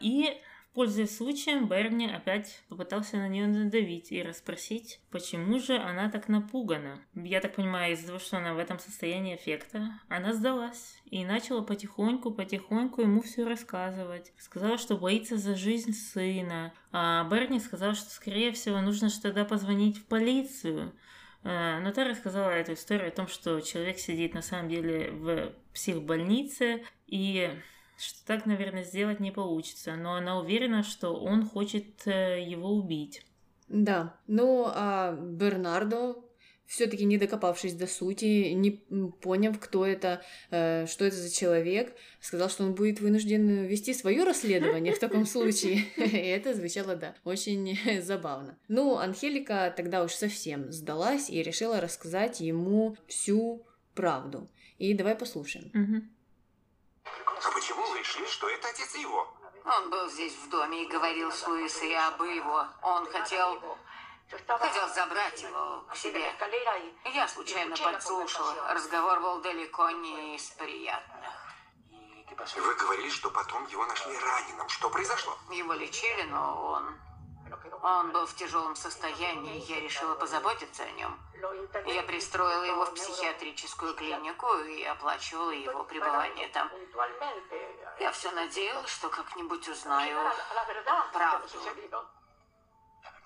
[0.00, 0.36] И,
[0.74, 7.00] пользуясь случаем, Берни опять попытался на нее надавить и расспросить, почему же она так напугана.
[7.14, 11.62] Я так понимаю, из-за того, что она в этом состоянии эффекта, она сдалась и начала
[11.62, 14.32] потихоньку-потихоньку ему все рассказывать.
[14.38, 16.72] Сказала, что боится за жизнь сына.
[16.92, 20.94] А Берни сказал, что, скорее всего, нужно тогда позвонить в полицию.
[21.42, 25.52] Э, Но та рассказала эту историю о том, что человек сидит на самом деле в
[25.72, 27.50] психбольнице, и
[28.00, 29.94] что так, наверное, сделать не получится.
[29.94, 33.24] Но она уверена, что он хочет э, его убить.
[33.68, 36.16] Да, ну а Бернардо,
[36.66, 38.70] все-таки не докопавшись до сути, не
[39.22, 44.24] поняв, кто это, э, что это за человек, сказал, что он будет вынужден вести свое
[44.24, 45.84] расследование в таком случае.
[45.96, 48.58] И это звучало, да, очень забавно.
[48.68, 54.48] Ну, Анхелика тогда уж совсем сдалась и решила рассказать ему всю правду.
[54.78, 55.70] И давай послушаем.
[55.74, 56.10] Мгм.
[57.42, 59.26] А почему вы решили, что это отец его?
[59.64, 62.66] Он был здесь в доме и говорил с Луисой об его.
[62.82, 63.78] Он хотел...
[64.46, 66.32] Хотел забрать его к себе.
[67.04, 68.72] Я случайно подслушала.
[68.72, 71.40] Разговор был далеко не из приятных.
[72.56, 74.68] Вы говорили, что потом его нашли раненым.
[74.68, 75.36] Что произошло?
[75.50, 77.09] Его лечили, но он...
[77.82, 79.64] Он был в тяжелом состоянии.
[79.66, 81.18] Я решила позаботиться о нем.
[81.86, 86.70] Я пристроила его в психиатрическую клинику и оплачивала его пребывание там.
[87.98, 90.30] Я все надеялась, что как-нибудь узнаю
[91.12, 91.48] правду.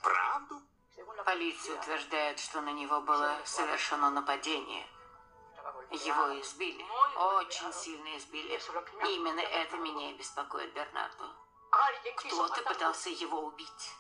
[0.03, 0.63] Правду?
[1.25, 4.87] Полиция утверждает, что на него было совершено нападение.
[5.91, 6.85] Его избили.
[7.17, 8.61] Очень сильно избили.
[9.09, 11.25] Именно это меня и беспокоит, Бернарду.
[12.17, 13.95] Кто-то пытался его убить.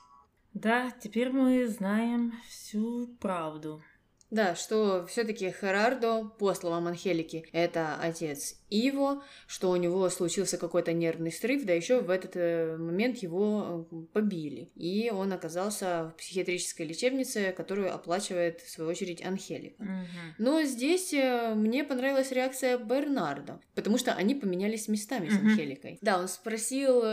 [0.54, 3.82] Да, теперь мы знаем всю правду.
[4.34, 10.92] Да, что все-таки Херардо, по словам Анхелики, это отец Иво, что у него случился какой-то
[10.92, 14.72] нервный срыв, да еще в этот э, момент его э, побили.
[14.74, 19.80] И он оказался в психиатрической лечебнице, которую оплачивает, в свою очередь, Анхелика.
[19.80, 20.06] Мгм.
[20.38, 25.46] Но здесь э, мне понравилась реакция Бернарда, потому что они поменялись местами с Мгм.
[25.50, 25.98] Анхеликой.
[26.00, 27.04] Да, он спросил,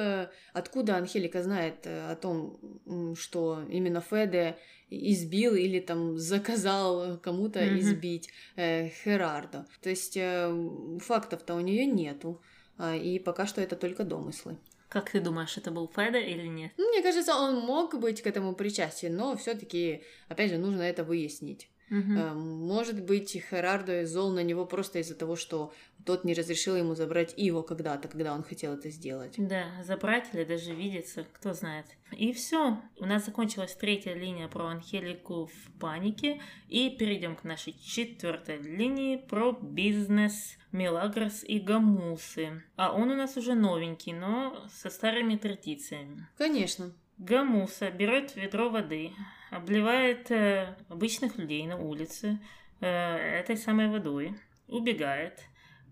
[0.54, 4.58] откуда Анхелика знает о том, что именно Феде
[4.92, 7.80] избил или там заказал кому-то Мгм.
[7.80, 9.66] избить э, Херардо.
[9.82, 10.54] То есть э,
[11.00, 12.42] фактов-то у нее нету,
[12.78, 14.58] а, и пока что это только домыслы.
[14.90, 16.74] Как ты думаешь, это был Феда или нет?
[16.78, 21.06] Ну, Мне кажется, он мог быть к этому причастен, но все-таки, опять же, нужно это
[21.06, 21.70] выяснить.
[21.92, 25.74] Э, Может быть, Херардо зол на него просто из-за того, что
[26.06, 29.36] тот не разрешил ему забрать Иво когда-то, когда он хотел это сделать.
[29.38, 31.86] Да, забрать или даже видеться, кто знает.
[32.12, 32.82] И все.
[32.98, 36.42] У нас закончилась третья линия про Анхелику в панике.
[36.70, 42.64] И перейдем к нашей четвертой линии про бизнес, Мелагрос и Гамусы.
[42.78, 46.28] А он у нас уже новенький, но со старыми традициями.
[46.38, 46.94] Конечно.
[47.26, 49.12] Гамуса берет ведро воды,
[49.52, 52.40] обливает э, обычных людей на улице
[52.80, 54.34] э, этой самой водой,
[54.68, 55.40] убегает,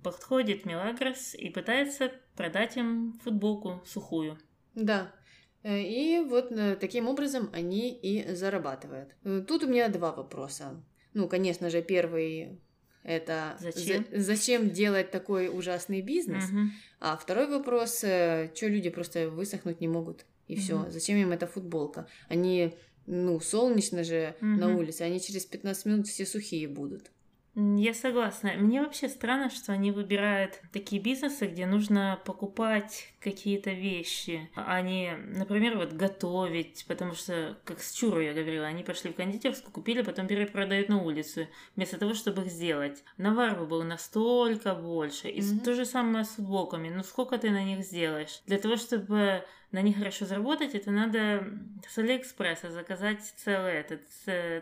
[0.04, 4.40] подходит Мелагрос и пытается продать им футболку сухую.
[4.74, 5.12] Да.
[5.62, 9.16] Э, И вот э, таким образом они и зарабатывают.
[9.24, 10.84] Э, Тут у меня два вопроса.
[11.14, 12.60] Ну, конечно же, первый
[13.04, 14.06] это Зачем?
[14.12, 16.50] за- зачем делать такой ужасный бизнес?
[16.50, 16.72] Мгм.
[17.00, 20.26] А второй вопрос, что люди просто высохнуть не могут.
[20.50, 20.80] И все.
[20.80, 20.91] Мгм.
[20.91, 22.08] Зачем им эта футболка?
[22.28, 22.74] Они,
[23.06, 24.78] ну, солнечно же на Мгм.
[24.78, 27.12] улице, они через 15 минут все сухие будут.
[27.56, 28.54] Я согласна.
[28.58, 35.16] Мне вообще странно, что они выбирают такие бизнесы, где нужно покупать какие-то вещи, а не,
[35.18, 40.04] например, вот готовить, потому что, как с Чуру я говорила, они пошли в кондитерскую, купили,
[40.04, 43.04] потом перепродают на улицу, вместо того, чтобы их сделать.
[43.18, 45.28] Навар бы был настолько больше.
[45.28, 45.60] И Мгм.
[45.60, 46.89] то же самое с футболками.
[46.89, 48.41] Ну сколько ты на них сделаешь?
[48.45, 51.47] Для того, чтобы на них хорошо заработать, это надо
[51.88, 54.01] с Алиэкспресса заказать целый этот,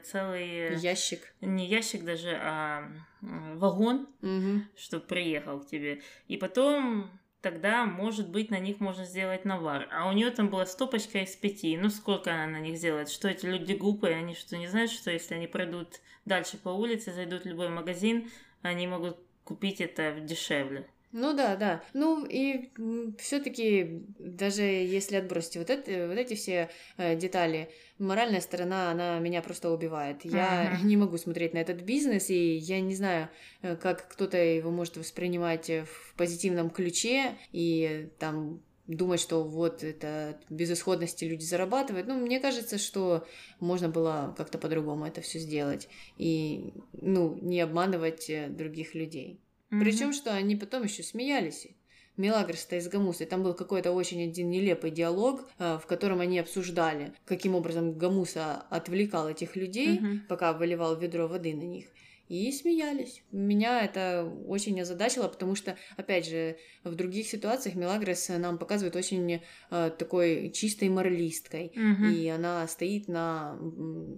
[0.05, 0.75] целый...
[0.77, 1.33] Ящик.
[1.41, 2.91] Не ящик даже, а
[3.21, 4.67] вагон, Мгм.
[4.75, 6.01] чтобы приехал к тебе.
[6.27, 7.09] И потом
[7.41, 9.87] тогда, может быть, на них можно сделать навар.
[9.91, 11.77] А у нее там была стопочка из пяти.
[11.77, 13.09] Ну, сколько она на них сделает?
[13.09, 14.17] Что эти люди глупые?
[14.17, 18.29] Они что, не знают, что если они пройдут дальше по улице, зайдут в любой магазин,
[18.61, 20.85] они могут купить это дешевле.
[21.11, 21.81] Ну да, да.
[21.93, 22.69] Ну и
[23.17, 29.41] все-таки даже если отбросить вот, это, вот эти все э, детали, моральная сторона, она меня
[29.41, 30.25] просто убивает.
[30.25, 30.87] Я Мгм.
[30.87, 33.29] не могу смотреть на этот бизнес, и я не знаю,
[33.61, 39.83] э, как кто-то его может воспринимать э, в позитивном ключе и там думать, что вот
[39.83, 42.07] это безысходности люди зарабатывают.
[42.07, 43.25] Ну, мне кажется, что
[43.59, 49.39] можно было как-то по-другому это все сделать и, ну, не обманывать других людей.
[49.69, 51.67] Причем, что они потом еще смеялись.
[52.15, 53.25] Мелагрос-то из Гамуса.
[53.25, 57.93] И там был какой-то очень один нелепый диалог, э, в котором они обсуждали, каким образом
[57.97, 60.23] Гамуса отвлекал этих людей, Мгм.
[60.27, 61.85] пока выливал ведро воды на них.
[62.27, 63.23] И смеялись.
[63.31, 69.41] Меня это очень озадачило, потому что, опять же, в других ситуациях Мелагрос нам показывает очень
[69.69, 72.11] э, такой чистой моралисткой Мгм.
[72.13, 73.57] и она стоит на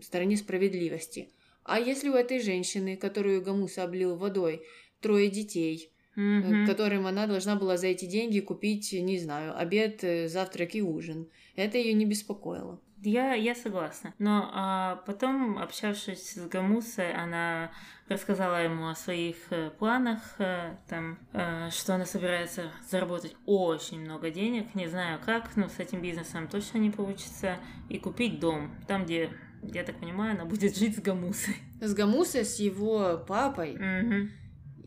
[0.04, 1.30] стороне справедливости.
[1.66, 4.64] А если у этой женщины, которую Гамуса облил водой,
[5.02, 6.66] трое детей, Мгм.
[6.66, 11.30] которым она должна была за эти деньги купить, не знаю, обед, э, завтрак и ужин,
[11.56, 12.80] это ее не беспокоило.
[13.02, 14.14] Я, я согласна.
[14.20, 17.72] Но а, потом, общавшись с Гамусой, она
[18.10, 24.32] рассказала ему о своих э, планах, э, там, э, что она собирается заработать очень много
[24.32, 29.06] денег, не знаю как, но с этим бизнесом точно не получится, и купить дом, там,
[29.06, 29.30] где,
[29.62, 31.56] я так понимаю, она будет жить с Гамусой.
[31.80, 34.32] С Гамусой, с его папой Мгм,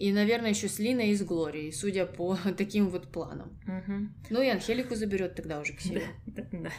[0.03, 3.61] и, наверное, еще с Линой и с Глорией, судя по таким вот планам.
[3.66, 4.12] мгм.
[4.30, 6.03] Ну и Анхелику заберет тогда уже к себе.
[6.26, 6.70] Да, да.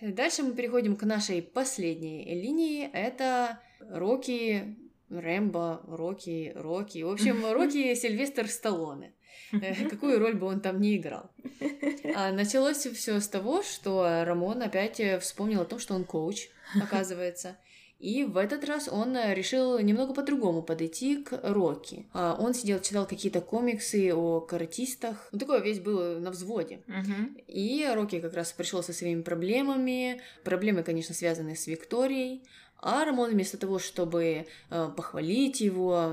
[0.00, 2.90] Дальше мы переходим к нашей последней линии.
[2.92, 4.76] Это Рокки,
[5.08, 7.02] Рэмбо, Рокки, Рокки.
[7.04, 9.12] В общем, Рокки Сильвестр Сталлоне.
[9.52, 11.30] Э, Какую роль бы он там не играл.
[12.14, 16.48] А началось все с того, что Рамон опять э, вспомнил о том, что он коуч,
[16.82, 17.56] оказывается.
[17.98, 22.06] И в этот раз он э, решил немного по-другому подойти к Рокки.
[22.12, 25.28] А, Он сидел, читал какие-то комиксы о каратистах.
[25.32, 26.80] Ну, такой весь был на взводе.
[26.86, 27.38] Мгм.
[27.46, 30.20] И Рокки как раз пришел со своими проблемами.
[30.44, 32.42] Проблемы, конечно, связаны с Викторией.
[32.78, 36.12] А Рамон вместо того, чтобы э, похвалить его,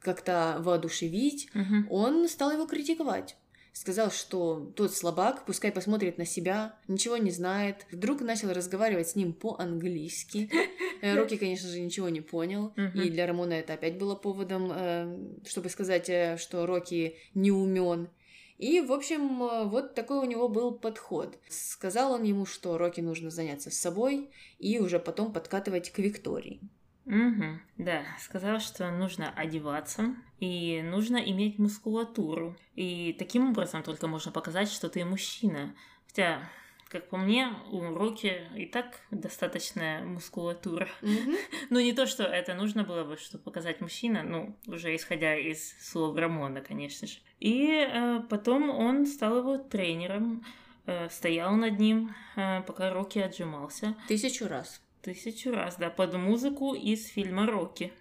[0.00, 1.86] как-то воодушевить, Мгм.
[1.90, 3.36] он стал его критиковать.
[3.74, 7.86] Сказал, что тот слабак, пускай посмотрит на себя, ничего не знает.
[7.90, 10.50] Вдруг начал разговаривать с ним по-английски.
[11.00, 12.72] Э, Рокки, конечно же, ничего не понял.
[12.94, 18.08] И для Рамона это опять было поводом, э, чтобы сказать, э, что Рокки не умен.
[18.56, 21.38] И, в общем, вот такой у него был подход.
[21.50, 26.60] Сказал он ему, что Рокки нужно заняться собой и уже потом подкатывать к Виктории.
[27.06, 32.56] Угу, да, сказал, что нужно одеваться и нужно иметь мускулатуру.
[32.74, 35.74] И таким образом только можно показать, что ты мужчина.
[36.06, 36.50] Хотя,
[36.88, 40.88] как по мне, у Роки и так достаточная мускулатура.
[41.02, 41.36] Мгм.
[41.70, 45.76] Ну, не то, что это нужно было бы, чтобы показать мужчина, ну, уже исходя из
[45.80, 47.18] слов Рамона, конечно же.
[47.40, 50.44] И э, потом он стал его тренером,
[50.86, 53.94] э, стоял над ним, э, пока Рокки отжимался.
[54.08, 54.83] Тысячу раз.
[55.04, 57.92] Тысячу раз, да, под музыку из фильма «Рокки».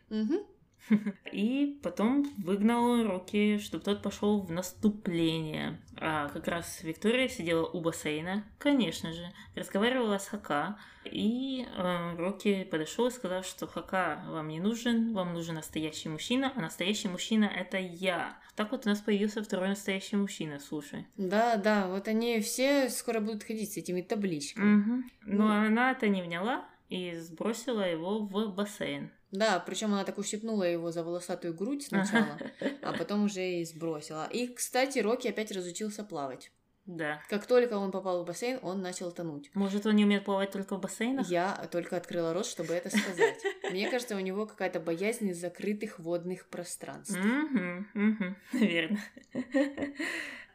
[1.31, 5.81] И потом выгнал Рокки, чтобы тот пошел в наступление.
[5.97, 9.25] А как раз Виктория сидела у бассейна, конечно же,
[9.55, 10.77] разговаривала с Хака.
[11.05, 16.53] И э, Рокки подошел и сказал, что Хака вам не нужен, вам нужен настоящий мужчина,
[16.55, 18.37] а настоящий мужчина это я.
[18.55, 21.05] Так вот у нас появился второй настоящий мужчина, слушай.
[21.17, 24.75] Да, да, вот они все скоро будут ходить с этими табличками.
[24.75, 25.11] Мгм.
[25.25, 29.11] Но она это не вняла и сбросила его в бассейн.
[29.31, 32.37] Да, причем она так ущипнула его за волосатую грудь сначала,
[32.83, 34.27] а потом уже и сбросила.
[34.31, 36.51] И, кстати, Рокки опять разучился плавать.
[36.85, 37.19] Да.
[37.29, 39.49] Как только он попал в бассейн, он начал тонуть.
[39.55, 41.27] Может, он не умеет плавать только в бассейнах?
[41.29, 43.41] Я только открыла рот, чтобы это сказать.
[43.71, 47.17] Мне кажется, у него какая-то боязнь закрытых водных пространств.
[47.17, 49.03] Угу, угу, наверное.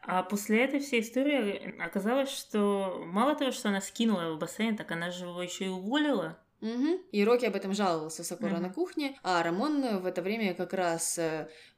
[0.01, 4.75] А после этой всей истории оказалось, что мало того, что она скинула его в бассейн,
[4.77, 6.39] так она же его еще и уволила.
[6.61, 6.99] Мгм.
[7.13, 8.63] И Рокки об этом жаловался Сакура Мгм.
[8.63, 11.17] на кухне, а Рамон в это время как раз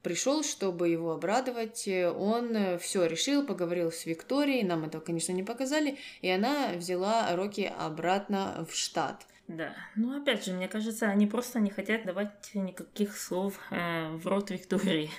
[0.02, 1.86] пришел, чтобы его обрадовать.
[1.86, 7.34] Э, Он все решил, поговорил с Викторией, нам этого, конечно, не показали, и она взяла
[7.36, 9.24] Рокки обратно в штат.
[9.52, 9.74] Да.
[9.96, 14.50] Ну, опять же, мне кажется, они просто не хотят давать никаких слов э, в рот
[14.50, 15.10] Виктории.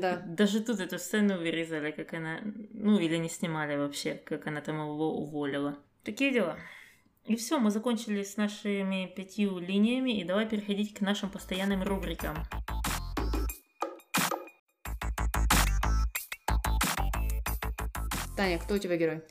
[0.00, 0.16] Да.
[0.26, 2.40] Даже тут эту сцену вырезали, как она...
[2.42, 5.78] Ну, или не снимали вообще, как она там его уволила.
[6.02, 6.58] Такие дела.
[7.26, 12.36] И все, мы закончили с нашими пятью линиями, и давай переходить к нашим постоянным рубрикам.
[18.36, 19.22] Таня, кто у тебя герой?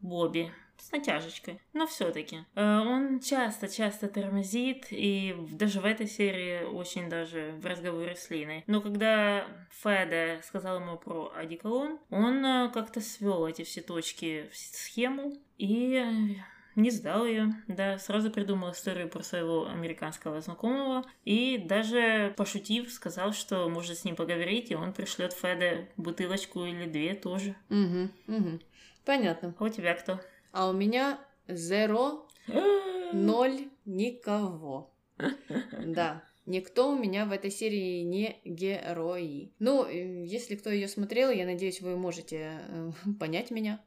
[0.00, 0.52] Бобби
[0.84, 2.44] с натяжечкой, но все-таки.
[2.54, 8.64] Он часто-часто тормозит, и даже в этой серии очень даже в разговоре с Линой.
[8.66, 9.46] Но когда
[9.82, 15.96] Феда сказал ему про одеколон, он э, как-то свел эти все точки в схему и
[15.96, 16.40] э,
[16.76, 23.32] не сдал ее, да, сразу придумал историю про своего американского знакомого и даже пошутив сказал,
[23.32, 27.54] что может с ним поговорить, и он пришлет Феде бутылочку или две тоже.
[27.70, 28.60] Угу, угу.
[29.04, 29.54] Понятно.
[29.58, 30.20] А у тебя кто?
[30.54, 32.28] А у меня зеро,
[33.12, 34.94] ноль, никого.
[35.84, 36.22] Да.
[36.46, 39.50] Никто у меня в этой серии не герои.
[39.58, 43.82] Ну, э, если кто ее смотрел, я надеюсь, вы можете э, понять меня.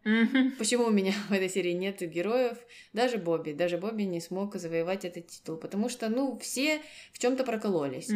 [0.58, 2.58] Почему у меня в этой серии нет героев?
[2.94, 3.54] Даже Бобби.
[3.54, 5.56] Даже Бобби не смог завоевать этот титул.
[5.58, 6.82] Потому что, ну, все
[7.14, 8.10] в чем-то прокололись.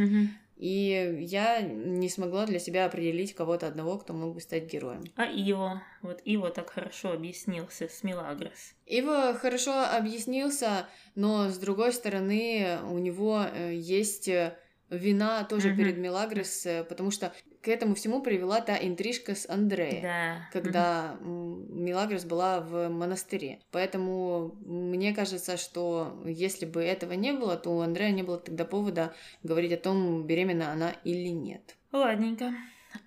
[0.62, 5.03] И я не смогла для себя определить кого-то одного, кто мог бы стать героем.
[5.16, 5.82] А Иво?
[6.03, 8.76] Вот Иво так хорошо объяснился с Милагрос.
[8.86, 10.86] Ива хорошо объяснился,
[11.16, 14.55] но с другой стороны у него э, есть э,
[14.91, 15.78] вина тоже Мгм.
[15.78, 20.01] перед Мелагрос, э, потому что к этому всему привела та интрижка с Андреем.
[20.01, 20.49] Да.
[20.51, 23.59] когда м, Мелагрос была в монастыре.
[23.72, 28.66] Поэтому мне кажется, что если бы этого не было, то у Андрея не было тогда
[28.66, 31.78] повода говорить о том, беременна она или нет.
[31.91, 32.51] Ладненько.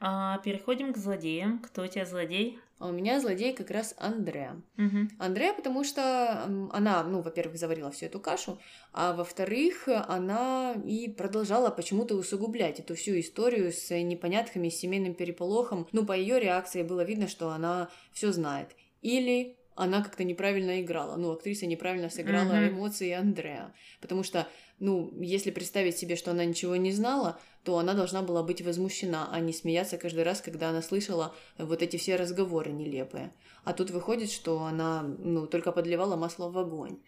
[0.01, 1.59] А переходим к злодеям.
[1.59, 2.59] Кто у тебя злодей?
[2.79, 4.61] А у меня злодей как раз Андреа.
[4.77, 5.11] Мгм.
[5.19, 8.59] Андрея, потому что она, ну, во-первых, заварила всю эту кашу,
[8.93, 15.87] а во-вторых, она и продолжала почему-то усугублять эту всю историю с непонятками, с семейным переполохом.
[15.93, 18.71] Ну, по ее реакции было видно, что она все знает.
[19.03, 21.17] Или она как-то неправильно играла.
[21.17, 22.69] Ну, актриса неправильно сыграла Мгм.
[22.69, 23.73] эмоции Андреа.
[24.01, 24.47] Потому что,
[24.79, 29.29] ну, если представить себе, что она ничего не знала, то она должна была быть возмущена,
[29.33, 33.33] а не смеяться каждый раз, когда она слышала вот эти все разговоры нелепые.
[33.65, 36.99] А тут выходит, что она, ну, только подливала масло в огонь.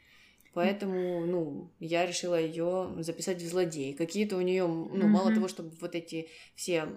[0.55, 3.93] Поэтому, ну, я решила ее записать в злодей.
[3.93, 5.35] Какие-то у нее, ну, мало Мгм.
[5.35, 6.89] того, чтобы вот эти все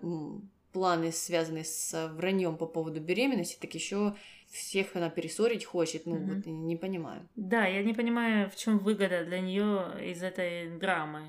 [0.72, 4.15] планы, связанные с враньем по поводу беременности, так еще
[4.49, 6.05] всех она перессорить хочет.
[6.05, 6.35] Ну, Мгм.
[6.35, 7.27] вот не понимаю.
[7.35, 11.21] Да, я не понимаю, в чем выгода для нее из этой драмы.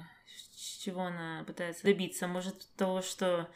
[0.81, 2.27] Чего она пытается добиться?
[2.27, 3.49] Может, того, что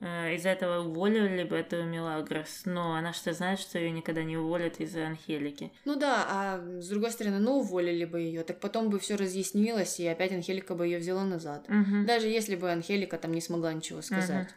[0.00, 4.36] э, из-за этого уволили бы эту Мелагрос, но она что знает, что ее никогда не
[4.36, 5.72] уволят из-за Анхелики.
[5.86, 9.98] Ну да, а с другой стороны, ну уволили бы ее, так потом бы все разъяснилось,
[9.98, 11.64] и опять Анхелика бы ее взяла назад.
[11.70, 12.06] Угу.
[12.06, 14.48] Даже если бы Анхелика там не смогла ничего сказать.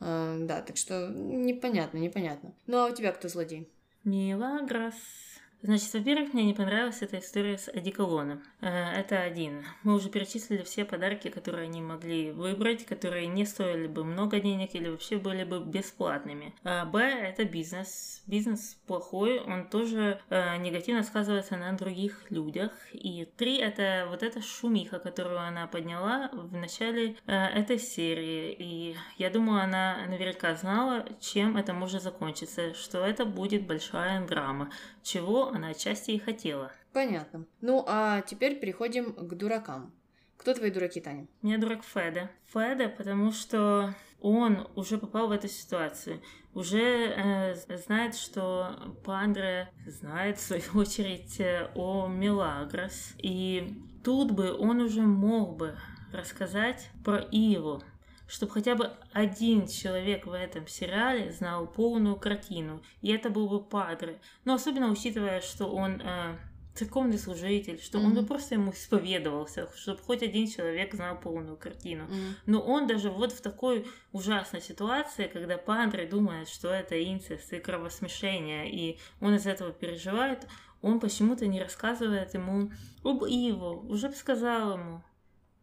[0.00, 2.54] А, да, так что непонятно, непонятно.
[2.68, 3.68] Ну а у тебя кто злодей?
[4.04, 5.27] Мелагрос.
[5.60, 8.42] Значит, во-первых, мне не понравилась эта история с одеколоном.
[8.60, 9.64] Э, это один.
[9.82, 14.76] Мы уже перечислили все подарки, которые они могли выбрать, которые не стоили бы много денег
[14.76, 16.54] или вообще были бы бесплатными.
[16.62, 18.22] А Б– это бизнес.
[18.28, 22.70] Бизнес плохой, он тоже э, негативно сказывается на других людях.
[22.92, 28.54] И три– это вот эта шумиха, которую она подняла в начале э, этой серии.
[28.56, 34.70] И я думаю, она наверняка знала, чем это может закончиться, что это будет большая драма,
[35.02, 36.72] чего она отчасти и хотела.
[36.92, 37.46] Понятно.
[37.60, 39.92] Ну, а теперь переходим к дуракам.
[40.36, 41.26] Кто твои дураки, Таня?
[41.42, 42.30] У меня дурак Феда.
[42.52, 46.20] Феда, потому что он уже попал в эту ситуацию.
[46.54, 53.14] Уже э, знает, что Пандре знает, в свою очередь, э, о Мелагрос.
[53.18, 53.74] И
[54.04, 55.76] тут бы он уже мог бы
[56.12, 57.82] рассказать про Иву,
[58.28, 63.64] чтобы хотя бы один человек в этом сериале знал полную картину, и это был бы
[63.64, 64.20] Падре.
[64.44, 66.36] Но особенно учитывая, что он э,
[66.74, 68.04] церковный служитель, что mm-hmm.
[68.04, 72.04] он бы просто ему исповедовался, чтобы хоть один человек знал полную картину.
[72.04, 72.34] Mm-hmm.
[72.46, 77.58] Но он даже вот в такой ужасной ситуации, когда Падре думает, что это инцест и
[77.58, 80.46] кровосмешение, и он из этого переживает,
[80.82, 82.70] он почему-то не рассказывает ему
[83.02, 85.02] об Иво, уже бы сказал ему.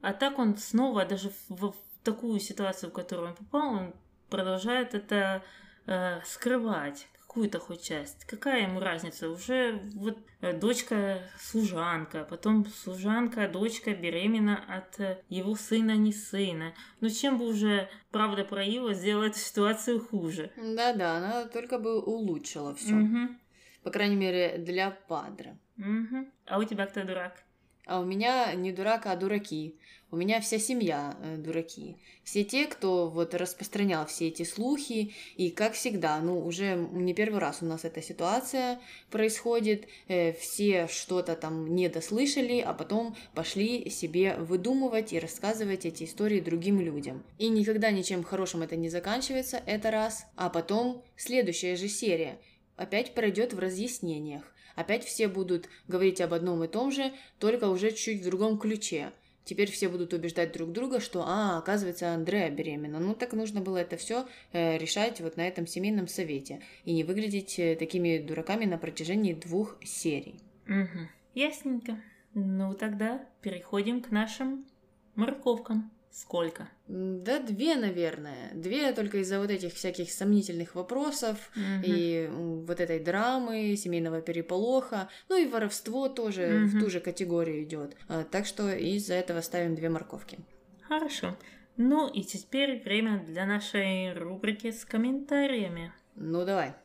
[0.01, 1.75] А так он снова даже в, в
[2.05, 3.93] такую ситуацию, в которую он попал, он
[4.29, 5.43] продолжает это
[5.87, 8.23] э, скрывать какую-то хоть часть.
[8.23, 9.29] Какая ему разница?
[9.29, 16.73] Уже вот э, дочка служанка, потом служанка, дочка беременна от э, его сына, не сына.
[17.01, 20.51] Ну чем бы уже правда про его сделала эту ситуацию хуже?
[20.55, 22.93] Да-да, она только бы улучшила все.
[22.93, 23.35] Угу.
[23.83, 25.57] По крайней мере, для Падра.
[25.77, 26.27] Угу.
[26.45, 27.43] А у тебя кто дурак?
[27.85, 29.77] А у меня не дурак, а дураки.
[30.15, 31.97] У меня вся семья э, дураки.
[32.23, 37.41] Все те, кто вот распространял все эти слухи, и как всегда, ну уже не первый
[37.41, 38.79] раз у нас эта ситуация
[39.11, 46.05] происходит, э, все что-то там не дослышали, а потом пошли себе выдумывать и рассказывать эти
[46.05, 47.21] истории другим людям.
[47.37, 52.39] И никогда ничем хорошим это не заканчивается, это раз, а потом следующая же серия
[52.77, 54.45] опять пройдет в разъяснениях.
[54.75, 59.11] Опять все будут говорить об одном и том же, только уже чуть в другом ключе.
[59.45, 62.99] Теперь все будут убеждать друг друга, что, а, оказывается, Андрея беременна.
[62.99, 67.03] Ну, так нужно было это все э, решать вот на этом семейном совете и не
[67.03, 70.39] выглядеть э, такими дураками на протяжении двух серий.
[70.67, 71.07] Угу.
[71.35, 72.01] Ясненько.
[72.33, 74.65] Ну, тогда переходим к нашим
[75.13, 75.91] морковкам.
[76.15, 76.69] Сколько?
[76.87, 78.49] Да, две, наверное.
[78.53, 81.83] Две только из-за вот этих всяких сомнительных вопросов угу.
[81.83, 85.09] и вот этой драмы, семейного переполоха.
[85.27, 86.77] Ну и воровство тоже угу.
[86.77, 87.97] в ту же категорию идет.
[88.07, 90.39] А, так что из-за этого ставим две морковки.
[90.83, 91.35] Хорошо.
[91.75, 95.91] Ну и теперь время для нашей рубрики с комментариями.
[96.15, 96.75] Ну давай.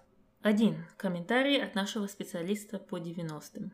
[0.43, 3.71] Один комментарий от нашего специалиста по 90-м.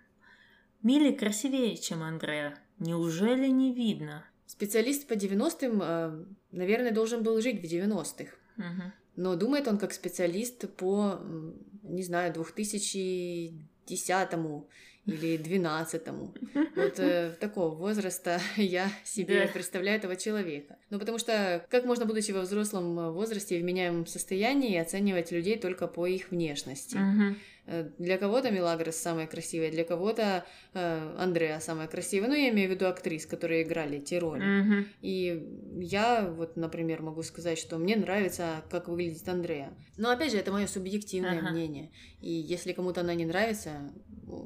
[0.82, 2.58] Милли красивее, чем Андреа.
[2.78, 4.26] Неужели не видно?
[4.46, 8.34] Специалист по 90-м, э, наверное, должен был жить в 90-х.
[8.56, 8.92] Угу.
[9.16, 11.20] Но думает он как специалист по,
[11.82, 14.68] не знаю, 2010-му
[15.06, 16.34] или 12-му.
[16.76, 19.52] Вот э, такого возраста я себе да.
[19.52, 20.76] представляю этого человека.
[20.90, 25.86] Ну, потому что как можно, будучи во взрослом возрасте и вменяемом состоянии, оценивать людей только
[25.86, 26.96] по их внешности?
[26.96, 27.36] Угу.
[27.66, 30.44] Э, для кого-то Милагрос самая красивая, для кого-то
[30.74, 32.28] э, Андреа самая красивая.
[32.28, 34.42] Ну, я имею в виду актрис, которые играли те роли.
[34.42, 34.84] Mm-hmm.
[35.02, 35.46] И
[35.80, 39.72] я вот, например, могу сказать, что мне нравится, как выглядит Андреа.
[39.96, 41.50] Но опять же, это мое субъективное uh-huh.
[41.50, 41.90] мнение.
[42.20, 43.92] И если кому-то она не нравится,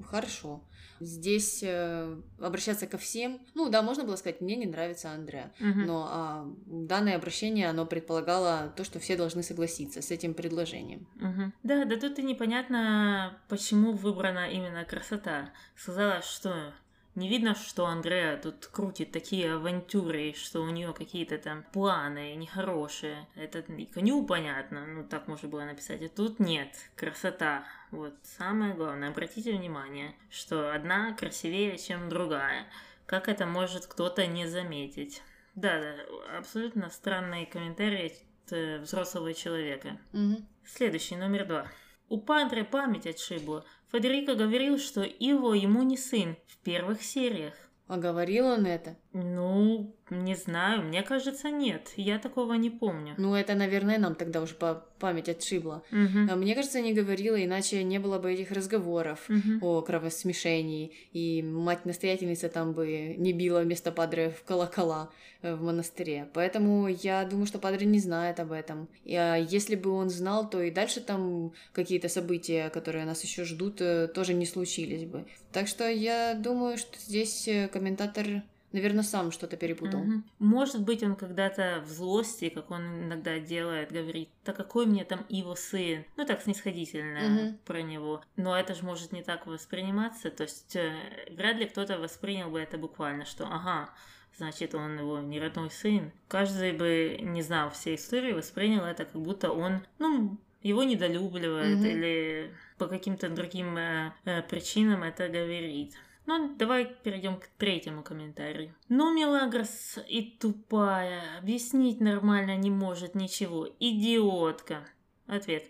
[0.07, 0.65] хорошо.
[1.01, 5.81] Здесь э, обращаться ко всем, ну да, можно было сказать, мне не нравится Андреа, угу.
[5.81, 11.07] но а, данное обращение, оно предполагало то, что все должны согласиться с этим предложением.
[11.17, 11.53] Угу.
[11.63, 15.51] Да, да тут и непонятно, почему выбрана именно красота.
[15.75, 16.75] Сказала, что
[17.17, 23.27] не видно, что Андреа тут крутит такие авантюры, что у нее какие-то там планы нехорошие.
[23.35, 26.03] Это и коню понятно, ну так можно было написать.
[26.03, 26.69] А тут нет.
[26.95, 27.65] Красота.
[27.91, 29.11] Вот самое главное.
[29.11, 32.67] Обратите внимание, что одна красивее, чем другая.
[33.07, 35.23] Как это может кто-то не заметить?
[35.57, 38.13] Да, да, абсолютно странные комментарии
[38.47, 39.99] от взрослого человека.
[40.13, 40.43] Угу.
[40.65, 41.67] Следующий, номер два.
[42.09, 43.65] У Падре память отшибла.
[43.91, 47.55] Федерико говорил, что Иво ему не сын в первых сериях.
[47.89, 48.97] А говорил он это?
[49.13, 51.91] Ну, не знаю, мне кажется, нет.
[51.97, 53.15] Я такого не помню.
[53.19, 55.83] Ну, это, наверное, нам тогда уже по память отшибла.
[55.91, 59.59] А Мне кажется, не говорила, иначе не было бы этих разговоров Мгм.
[59.63, 65.11] о кровосмешении, и мать-настоятельница там бы не била вместо падре в колокола
[65.43, 66.29] э, в монастыре.
[66.33, 68.89] Поэтому я думаю, что падре не знает об этом.
[69.05, 73.45] И а если бы он знал, то и дальше там какие-то события, которые нас еще
[73.45, 75.25] ждут, э, тоже не случились бы.
[75.53, 78.43] Так что я думаю, что здесь э, комментатор,
[78.73, 80.01] наверное, сам что-то перепутал.
[80.01, 80.25] Мгм.
[80.39, 85.25] Может быть, он когда-то в злости, как он иногда делает, говорит, да какой мне там
[85.29, 86.05] его сын?
[86.17, 87.59] Ну, так снисходительно Мгм.
[87.65, 88.23] про него.
[88.37, 90.31] Но это же может не так восприниматься.
[90.31, 90.95] То есть, э,
[91.31, 93.91] вряд ли кто-то воспринял бы это буквально, что, ага,
[94.37, 96.13] значит, он его не родной сын.
[96.29, 101.87] Каждый бы, не знал всей истории, воспринял это, как будто он, ну, его недолюбливает Мгм.
[101.87, 105.95] или по каким-то другим э, э, причинам это говорит.
[106.27, 108.75] Ну, давай перейдем к третьему комментарию.
[108.89, 113.69] Ну, Мелагрос и тупая, объяснить нормально не может ничего.
[113.81, 114.87] Идиотка.
[115.27, 115.65] Ответ.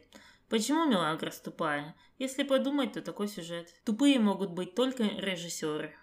[0.48, 1.94] Почему Мелагрос тупая?
[2.18, 3.72] Если подумать, то такой сюжет.
[3.84, 5.94] Тупые могут быть только режиссеры.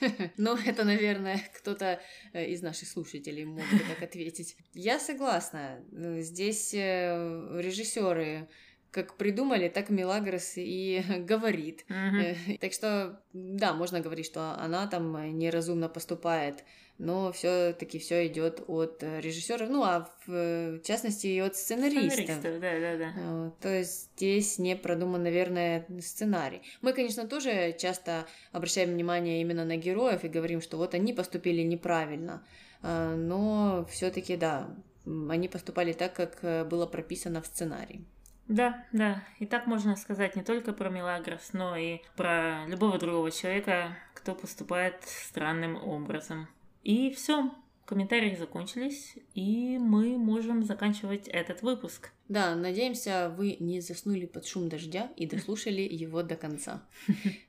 [0.36, 2.00] Ну, это, наверное, кто-то
[2.32, 4.56] э, из наших слушателей мог бы так ответить.
[4.74, 5.84] Я согласна.
[5.92, 8.48] Э, Здесь режиссеры
[8.92, 11.84] как придумали, так Мелагрос и говорит.
[11.88, 16.62] Э, Так что, да, можно говорить, что она там неразумно поступает,
[16.98, 22.36] но все-таки все идет от э, режиссеров, ну а в э, частности и от сценаристов.
[22.36, 23.52] Сценаристов, да, да, да.
[23.62, 26.60] То есть здесь не продуман, наверное, сценарий.
[26.82, 31.62] Мы, конечно, тоже часто обращаем внимание именно на героев и говорим, что вот они поступили
[31.62, 32.44] неправильно.
[32.82, 34.76] Но все-таки, да,
[35.06, 38.04] они поступали так, как было прописано в сценарии.
[38.48, 39.22] Да, да.
[39.38, 44.34] И так можно сказать не только про Мелагрос, но и про любого другого человека, кто
[44.34, 46.48] поступает странным образом.
[46.82, 47.50] И все.
[47.84, 52.12] Комментарии закончились, и мы можем заканчивать этот выпуск.
[52.28, 56.82] Да, надеемся, вы не заснули под шум дождя и дослушали его до конца.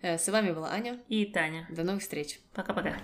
[0.01, 0.99] Э, С вами была Аня.
[1.07, 1.67] И Таня.
[1.69, 2.39] До новых встреч.
[2.53, 2.97] Пока-пока.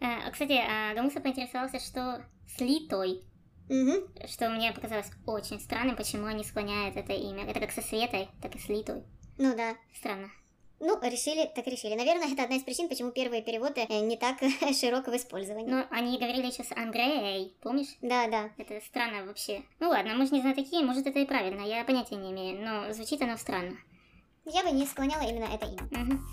[0.00, 3.22] А, Кстати, а, Думса поинтересовался, что с Литой,
[3.68, 4.28] Угу.
[4.28, 7.44] что мне показалось очень странным, почему они склоняют это имя.
[7.48, 9.02] Это как со Светой, так и с Литой.
[9.38, 9.76] Ну да.
[9.94, 10.30] Странно.
[10.78, 11.94] Ну, решили, так решили.
[11.94, 14.36] Наверное, это одна из причин, почему первые переводы э, не так
[14.78, 15.70] широко в использовании.
[15.70, 17.96] Но они говорили еще с Андреей, помнишь?
[18.02, 18.50] Да, да.
[18.58, 19.62] Это странно вообще.
[19.80, 22.92] Ну ладно, мы же не такие, может это и правильно, я понятия не имею, но
[22.92, 23.76] звучит оно странно.
[24.44, 25.88] Я бы не склоняла именно это имя.
[25.90, 26.26] Мгм.